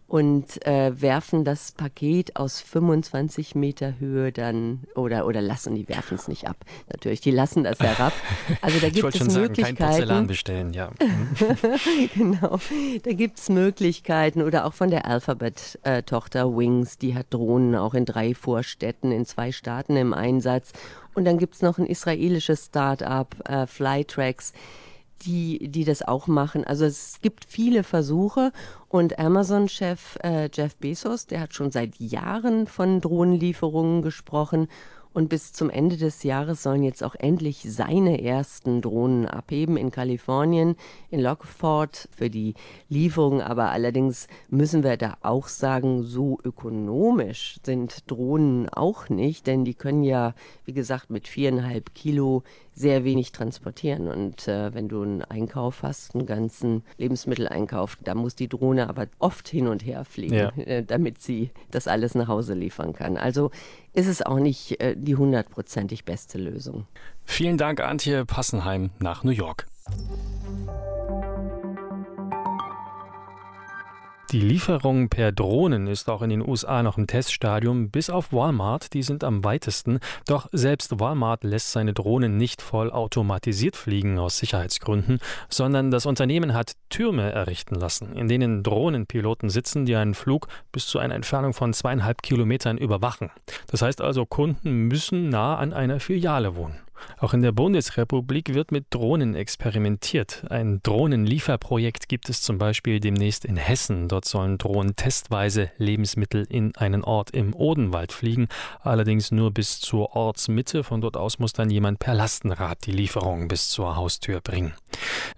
und 0.07 0.64
äh, 0.66 1.01
werfen 1.01 1.44
das 1.44 1.72
Paket 1.72 2.37
aus 2.37 2.61
25 2.61 3.55
Meter 3.55 3.94
Höhe 3.98 4.33
dann 4.33 4.85
oder, 4.94 5.27
oder 5.27 5.40
lassen, 5.40 5.74
die 5.74 5.88
werfen 5.88 6.16
es 6.16 6.29
nicht 6.29 6.48
ab. 6.48 6.57
Natürlich, 6.90 7.20
die 7.20 7.31
lassen 7.31 7.64
das 7.64 7.79
herab. 7.81 8.12
Also 8.61 8.79
da 8.81 8.90
gibt 8.90 9.07
es 9.07 9.18
schon 9.18 9.27
Möglichkeiten. 9.29 9.77
Sagen, 9.77 9.77
kein 9.77 9.98
Porzellan 9.98 10.27
bestellen, 10.27 10.72
ja. 10.72 10.90
genau. 12.14 12.59
Da 13.03 13.12
gibt 13.12 13.38
es 13.38 13.48
Möglichkeiten 13.48 14.42
oder 14.42 14.64
auch 14.64 14.74
von 14.74 14.90
der 14.90 15.07
Alphabet-Tochter 15.07 16.40
äh, 16.40 16.57
Wings, 16.57 16.98
die 16.98 17.14
hat 17.14 17.27
Drohnen 17.31 17.74
auch 17.74 17.94
in 17.94 18.05
drei 18.05 18.35
Vorstädten, 18.35 19.12
in 19.12 19.27
zwei 19.27 19.53
Staaten 19.53 19.96
im 19.96 20.14
Einsatz 20.14 20.72
und 21.18 21.24
dann 21.24 21.38
gibt 21.38 21.57
es 21.57 21.62
noch 21.62 21.78
ein 21.78 21.87
israelisches 21.87 22.66
Start-up, 22.66 23.35
äh, 23.48 23.66
Flytracks, 23.66 24.52
die, 25.22 25.68
die 25.68 25.85
das 25.85 26.07
auch 26.07 26.28
machen. 26.28 26.62
Also 26.62 26.85
es 26.85 27.18
gibt 27.20 27.44
viele 27.44 27.83
Versuche 27.83 28.52
und 28.88 29.18
Amazon-Chef 29.18 30.16
äh, 30.22 30.48
Jeff 30.52 30.76
Bezos, 30.76 31.26
der 31.26 31.40
hat 31.40 31.54
schon 31.54 31.72
seit 31.72 31.98
Jahren 31.98 32.68
von 32.68 33.00
Drohnenlieferungen 33.00 34.02
gesprochen 34.02 34.68
und 35.12 35.28
bis 35.28 35.52
zum 35.52 35.70
Ende 35.70 35.96
des 35.96 36.22
Jahres 36.22 36.62
sollen 36.62 36.82
jetzt 36.82 37.02
auch 37.02 37.14
endlich 37.14 37.64
seine 37.68 38.22
ersten 38.22 38.80
Drohnen 38.80 39.26
abheben 39.26 39.76
in 39.76 39.90
Kalifornien, 39.90 40.76
in 41.10 41.20
Lockford 41.20 42.08
für 42.10 42.30
die 42.30 42.54
Lieferung. 42.88 43.40
Aber 43.42 43.70
allerdings 43.70 44.28
müssen 44.48 44.82
wir 44.82 44.96
da 44.96 45.16
auch 45.22 45.48
sagen, 45.48 46.02
so 46.02 46.38
ökonomisch 46.44 47.58
sind 47.64 48.10
Drohnen 48.10 48.68
auch 48.68 49.08
nicht, 49.08 49.46
denn 49.46 49.64
die 49.64 49.74
können 49.74 50.04
ja, 50.04 50.34
wie 50.64 50.72
gesagt, 50.72 51.10
mit 51.10 51.28
viereinhalb 51.28 51.94
Kilo 51.94 52.42
sehr 52.78 53.02
wenig 53.02 53.32
transportieren. 53.32 54.06
Und 54.06 54.46
äh, 54.46 54.72
wenn 54.72 54.88
du 54.88 55.02
einen 55.02 55.22
Einkauf 55.22 55.82
hast, 55.82 56.14
einen 56.14 56.26
ganzen 56.26 56.84
Lebensmitteleinkauf, 56.96 57.98
da 58.04 58.14
muss 58.14 58.36
die 58.36 58.48
Drohne 58.48 58.88
aber 58.88 59.06
oft 59.18 59.48
hin 59.48 59.66
und 59.66 59.84
her 59.84 60.04
fliegen, 60.04 60.34
ja. 60.34 60.50
äh, 60.50 60.84
damit 60.86 61.20
sie 61.20 61.50
das 61.70 61.88
alles 61.88 62.14
nach 62.14 62.28
Hause 62.28 62.54
liefern 62.54 62.92
kann. 62.92 63.16
Also 63.16 63.50
ist 63.98 64.06
es 64.06 64.22
auch 64.22 64.38
nicht 64.38 64.80
äh, 64.80 64.94
die 64.96 65.16
hundertprozentig 65.16 66.04
beste 66.04 66.38
Lösung. 66.38 66.87
Vielen 67.24 67.58
Dank, 67.58 67.80
Antje 67.80 68.24
Passenheim 68.24 68.90
nach 69.00 69.24
New 69.24 69.32
York. 69.32 69.66
Die 74.30 74.40
Lieferung 74.42 75.08
per 75.08 75.32
Drohnen 75.32 75.86
ist 75.86 76.10
auch 76.10 76.20
in 76.20 76.28
den 76.28 76.46
USA 76.46 76.82
noch 76.82 76.98
im 76.98 77.06
Teststadium, 77.06 77.88
bis 77.88 78.10
auf 78.10 78.30
Walmart, 78.30 78.92
die 78.92 79.02
sind 79.02 79.24
am 79.24 79.42
weitesten. 79.42 80.00
Doch 80.26 80.48
selbst 80.52 81.00
Walmart 81.00 81.44
lässt 81.44 81.72
seine 81.72 81.94
Drohnen 81.94 82.36
nicht 82.36 82.60
voll 82.60 82.92
automatisiert 82.92 83.74
fliegen 83.74 84.18
aus 84.18 84.36
Sicherheitsgründen, 84.36 85.18
sondern 85.48 85.90
das 85.90 86.04
Unternehmen 86.04 86.52
hat 86.52 86.74
Türme 86.90 87.32
errichten 87.32 87.76
lassen, 87.76 88.12
in 88.12 88.28
denen 88.28 88.62
Drohnenpiloten 88.62 89.48
sitzen, 89.48 89.86
die 89.86 89.96
einen 89.96 90.12
Flug 90.12 90.48
bis 90.72 90.86
zu 90.86 90.98
einer 90.98 91.14
Entfernung 91.14 91.54
von 91.54 91.72
zweieinhalb 91.72 92.20
Kilometern 92.20 92.76
überwachen. 92.76 93.30
Das 93.68 93.80
heißt 93.80 94.02
also, 94.02 94.26
Kunden 94.26 94.88
müssen 94.88 95.30
nah 95.30 95.56
an 95.56 95.72
einer 95.72 96.00
Filiale 96.00 96.54
wohnen. 96.54 96.78
Auch 97.18 97.34
in 97.34 97.42
der 97.42 97.52
Bundesrepublik 97.52 98.54
wird 98.54 98.72
mit 98.72 98.87
Drohnen 98.90 99.34
experimentiert. 99.34 100.44
Ein 100.50 100.80
Drohnenlieferprojekt 100.82 102.08
gibt 102.08 102.28
es 102.28 102.42
zum 102.42 102.58
Beispiel 102.58 103.00
demnächst 103.00 103.44
in 103.44 103.56
Hessen. 103.56 104.08
Dort 104.08 104.24
sollen 104.24 104.58
Drohnen 104.58 104.96
testweise 104.96 105.70
Lebensmittel 105.78 106.46
in 106.48 106.76
einen 106.76 107.04
Ort 107.04 107.30
im 107.30 107.54
Odenwald 107.54 108.12
fliegen, 108.12 108.48
allerdings 108.80 109.30
nur 109.30 109.50
bis 109.50 109.80
zur 109.80 110.14
Ortsmitte. 110.14 110.84
Von 110.84 111.00
dort 111.00 111.16
aus 111.16 111.38
muss 111.38 111.52
dann 111.52 111.70
jemand 111.70 111.98
per 111.98 112.14
Lastenrad 112.14 112.87
die 112.87 112.92
Lieferung 112.92 113.48
bis 113.48 113.68
zur 113.68 113.96
Haustür 113.96 114.40
bringen. 114.40 114.74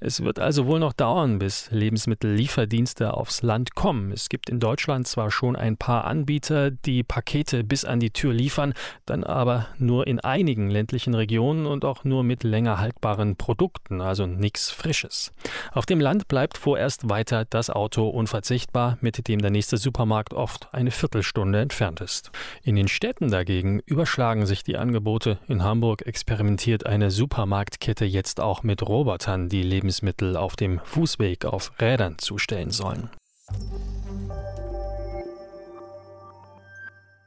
Es 0.00 0.22
wird 0.22 0.38
also 0.38 0.66
wohl 0.66 0.78
noch 0.78 0.92
dauern, 0.92 1.38
bis 1.38 1.70
Lebensmittellieferdienste 1.70 3.14
aufs 3.14 3.42
Land 3.42 3.74
kommen. 3.74 4.12
Es 4.12 4.28
gibt 4.28 4.48
in 4.48 4.60
Deutschland 4.60 5.06
zwar 5.06 5.30
schon 5.30 5.56
ein 5.56 5.76
paar 5.76 6.04
Anbieter, 6.04 6.70
die 6.70 7.02
Pakete 7.02 7.64
bis 7.64 7.84
an 7.84 8.00
die 8.00 8.10
Tür 8.10 8.32
liefern, 8.32 8.74
dann 9.06 9.24
aber 9.24 9.66
nur 9.78 10.06
in 10.06 10.20
einigen 10.20 10.70
ländlichen 10.70 11.14
Regionen 11.14 11.66
und 11.66 11.84
auch 11.84 12.04
nur 12.04 12.24
mit 12.24 12.44
länger 12.44 12.78
haltbaren 12.78 13.36
Produkten, 13.36 14.00
also 14.00 14.26
nichts 14.26 14.70
Frisches. 14.70 15.32
Auf 15.72 15.86
dem 15.86 16.00
Land 16.00 16.28
bleibt 16.28 16.58
vorerst 16.58 17.08
weiter 17.08 17.44
das 17.44 17.70
Auto 17.70 18.08
unverzichtbar, 18.08 18.98
mit 19.00 19.28
dem 19.28 19.40
der 19.40 19.50
nächste 19.50 19.76
Supermarkt 19.76 20.34
oft 20.34 20.68
eine 20.72 20.90
Viertelstunde 20.90 21.60
entfernt 21.60 22.00
ist. 22.00 22.30
In 22.62 22.76
den 22.76 22.88
Städten 22.88 23.30
dagegen 23.30 23.80
überschlagen 23.86 24.46
sich 24.46 24.64
die 24.64 24.76
Angebote. 24.76 25.38
In 25.48 25.62
Hamburg 25.62 26.06
experimentiert 26.06 26.86
eine 26.86 27.10
Supermarktkette 27.10 28.04
jetzt 28.04 28.40
auch 28.40 28.62
mit 28.62 28.82
Robotern, 28.82 29.39
die 29.48 29.62
Lebensmittel 29.62 30.36
auf 30.36 30.56
dem 30.56 30.80
Fußweg 30.84 31.44
auf 31.44 31.72
Rädern 31.80 32.18
zustellen 32.18 32.70
sollen. 32.70 33.10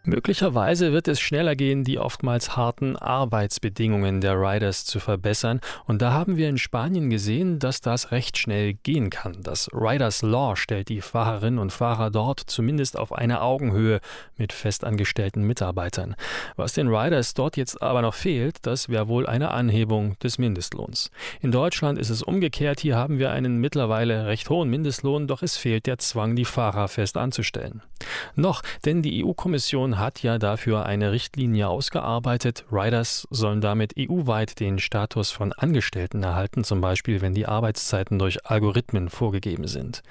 Möglicherweise 0.05 0.91
wird 0.91 1.07
es 1.07 1.21
schneller 1.21 1.55
gehen, 1.55 1.85
die 1.85 1.97
oftmals 1.97 2.57
harten 2.57 2.97
Arbeitsbedingungen 2.97 4.19
der 4.19 4.37
Riders 4.37 4.83
zu 4.83 4.99
verbessern. 4.99 5.61
Und 5.85 6.01
da 6.01 6.11
haben 6.11 6.35
wir 6.35 6.49
in 6.49 6.57
Spanien 6.57 7.09
gesehen, 7.09 7.57
dass 7.57 7.79
das 7.79 8.11
recht 8.11 8.37
schnell 8.37 8.73
gehen 8.73 9.09
kann. 9.09 9.37
Das 9.43 9.69
Riders 9.71 10.21
Law 10.21 10.57
stellt 10.57 10.89
die 10.89 10.99
Fahrerinnen 10.99 11.57
und 11.57 11.71
Fahrer 11.71 12.11
dort 12.11 12.41
zumindest 12.41 12.99
auf 12.99 13.13
eine 13.13 13.41
Augenhöhe 13.41 14.01
mit 14.35 14.51
festangestellten 14.51 15.43
Mitarbeitern. 15.43 16.15
Was 16.57 16.73
den 16.73 16.89
Riders 16.89 17.33
dort 17.33 17.55
jetzt 17.55 17.81
aber 17.81 18.01
noch 18.01 18.13
fehlt, 18.13 18.57
das 18.63 18.89
wäre 18.89 19.07
wohl 19.07 19.25
eine 19.25 19.51
Anhebung 19.51 20.19
des 20.19 20.37
Mindestlohns. 20.37 21.11
In 21.39 21.53
Deutschland 21.53 21.97
ist 21.97 22.09
es 22.09 22.23
umgekehrt. 22.23 22.81
Hier 22.81 22.97
haben 22.97 23.19
wir 23.19 23.31
einen 23.31 23.61
mittlerweile 23.61 24.25
recht 24.25 24.49
hohen 24.49 24.69
Mindestlohn, 24.69 25.27
doch 25.27 25.43
es 25.43 25.55
fehlt 25.55 25.85
der 25.85 25.97
Zwang, 25.97 26.35
die 26.35 26.43
Fahrer 26.43 26.89
fest 26.89 27.15
anzustellen. 27.15 27.81
Noch, 28.35 28.63
denn 28.83 29.01
die 29.01 29.23
EU-Kommission 29.23 29.92
hat 29.99 30.23
ja 30.23 30.37
dafür 30.37 30.85
eine 30.85 31.11
Richtlinie 31.11 31.67
ausgearbeitet. 31.67 32.65
Riders 32.71 33.27
sollen 33.29 33.61
damit 33.61 33.93
EU-weit 33.97 34.59
den 34.59 34.79
Status 34.79 35.31
von 35.31 35.53
Angestellten 35.53 36.23
erhalten, 36.23 36.63
zum 36.63 36.81
Beispiel 36.81 37.21
wenn 37.21 37.33
die 37.33 37.45
Arbeitszeiten 37.45 38.19
durch 38.19 38.45
Algorithmen 38.45 39.09
vorgegeben 39.09 39.67
sind. 39.67 40.03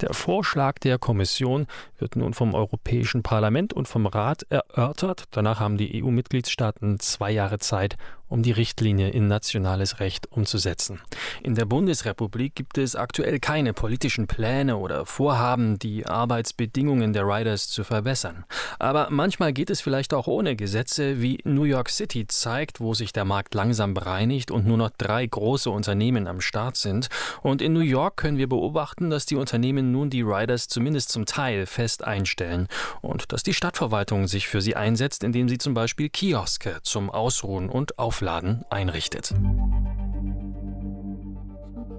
Der 0.00 0.14
Vorschlag 0.14 0.78
der 0.78 0.98
Kommission 0.98 1.66
wird 1.98 2.16
nun 2.16 2.34
vom 2.34 2.54
Europäischen 2.54 3.22
Parlament 3.22 3.72
und 3.72 3.88
vom 3.88 4.06
Rat 4.06 4.46
erörtert. 4.48 5.24
Danach 5.30 5.60
haben 5.60 5.76
die 5.76 6.02
EU-Mitgliedstaaten 6.02 7.00
zwei 7.00 7.30
Jahre 7.30 7.58
Zeit, 7.58 7.96
um 8.30 8.42
die 8.44 8.52
Richtlinie 8.52 9.10
in 9.10 9.26
nationales 9.26 9.98
Recht 9.98 10.30
umzusetzen. 10.30 11.00
In 11.42 11.56
der 11.56 11.64
Bundesrepublik 11.64 12.54
gibt 12.54 12.78
es 12.78 12.94
aktuell 12.94 13.40
keine 13.40 13.74
politischen 13.74 14.28
Pläne 14.28 14.76
oder 14.76 15.04
Vorhaben, 15.04 15.78
die 15.78 16.06
Arbeitsbedingungen 16.06 17.12
der 17.12 17.26
Riders 17.26 17.68
zu 17.68 17.82
verbessern. 17.82 18.44
Aber 18.78 19.08
manchmal 19.10 19.52
geht 19.52 19.68
es 19.68 19.80
vielleicht 19.80 20.14
auch 20.14 20.28
ohne 20.28 20.54
Gesetze, 20.54 21.20
wie 21.20 21.40
New 21.44 21.64
York 21.64 21.90
City 21.90 22.26
zeigt, 22.28 22.80
wo 22.80 22.94
sich 22.94 23.12
der 23.12 23.24
Markt 23.24 23.54
langsam 23.54 23.94
bereinigt 23.94 24.52
und 24.52 24.64
nur 24.64 24.76
noch 24.76 24.90
drei 24.96 25.26
große 25.26 25.68
Unternehmen 25.68 26.28
am 26.28 26.40
Start 26.40 26.76
sind. 26.76 27.08
Und 27.42 27.60
in 27.60 27.72
New 27.72 27.80
York 27.80 28.16
können 28.16 28.38
wir 28.38 28.48
beobachten, 28.48 29.10
dass 29.10 29.26
die 29.26 29.36
Unternehmen 29.36 29.90
nun 29.90 30.08
die 30.08 30.22
Riders 30.22 30.68
zumindest 30.68 31.10
zum 31.10 31.26
Teil 31.26 31.66
fest 31.66 32.04
einstellen 32.04 32.68
und 33.00 33.32
dass 33.32 33.42
die 33.42 33.54
Stadtverwaltung 33.54 34.28
sich 34.28 34.46
für 34.46 34.60
sie 34.60 34.76
einsetzt, 34.76 35.24
indem 35.24 35.48
sie 35.48 35.58
zum 35.58 35.74
Beispiel 35.74 36.08
Kioske 36.08 36.78
zum 36.82 37.10
Ausruhen 37.10 37.68
und 37.68 37.98
Aufladen 37.98 38.19
Aufladen 38.20 38.66
einrichtet. 38.68 39.32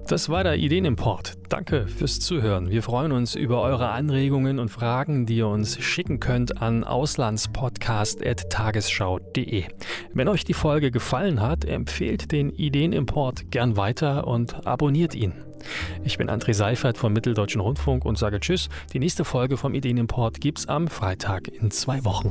Das 0.06 0.28
war 0.28 0.44
der 0.44 0.56
Ideenimport. 0.56 1.32
Danke 1.48 1.88
fürs 1.88 2.20
Zuhören. 2.20 2.70
Wir 2.70 2.84
freuen 2.84 3.10
uns 3.10 3.34
über 3.34 3.60
eure 3.62 3.88
Anregungen 3.88 4.60
und 4.60 4.68
Fragen, 4.68 5.26
die 5.26 5.38
ihr 5.38 5.48
uns 5.48 5.82
schicken 5.82 6.20
könnt 6.20 6.62
an 6.62 6.84
auslandspodcast.tagesschau.de. 6.84 9.64
Wenn 10.14 10.28
euch 10.28 10.44
die 10.44 10.54
Folge 10.54 10.92
gefallen 10.92 11.40
hat, 11.40 11.64
empfehlt 11.64 12.30
den 12.30 12.50
Ideenimport 12.50 13.50
gern 13.50 13.76
weiter 13.76 14.28
und 14.28 14.64
abonniert 14.64 15.16
ihn. 15.16 15.32
Ich 16.04 16.18
bin 16.18 16.30
André 16.30 16.54
Seifert 16.54 16.98
vom 16.98 17.12
Mitteldeutschen 17.12 17.60
Rundfunk 17.60 18.04
und 18.04 18.16
sage 18.16 18.38
Tschüss. 18.38 18.68
Die 18.92 19.00
nächste 19.00 19.24
Folge 19.24 19.56
vom 19.56 19.74
Ideenimport 19.74 20.40
gibt's 20.40 20.68
am 20.68 20.86
Freitag 20.86 21.48
in 21.48 21.72
zwei 21.72 22.04
Wochen. 22.04 22.30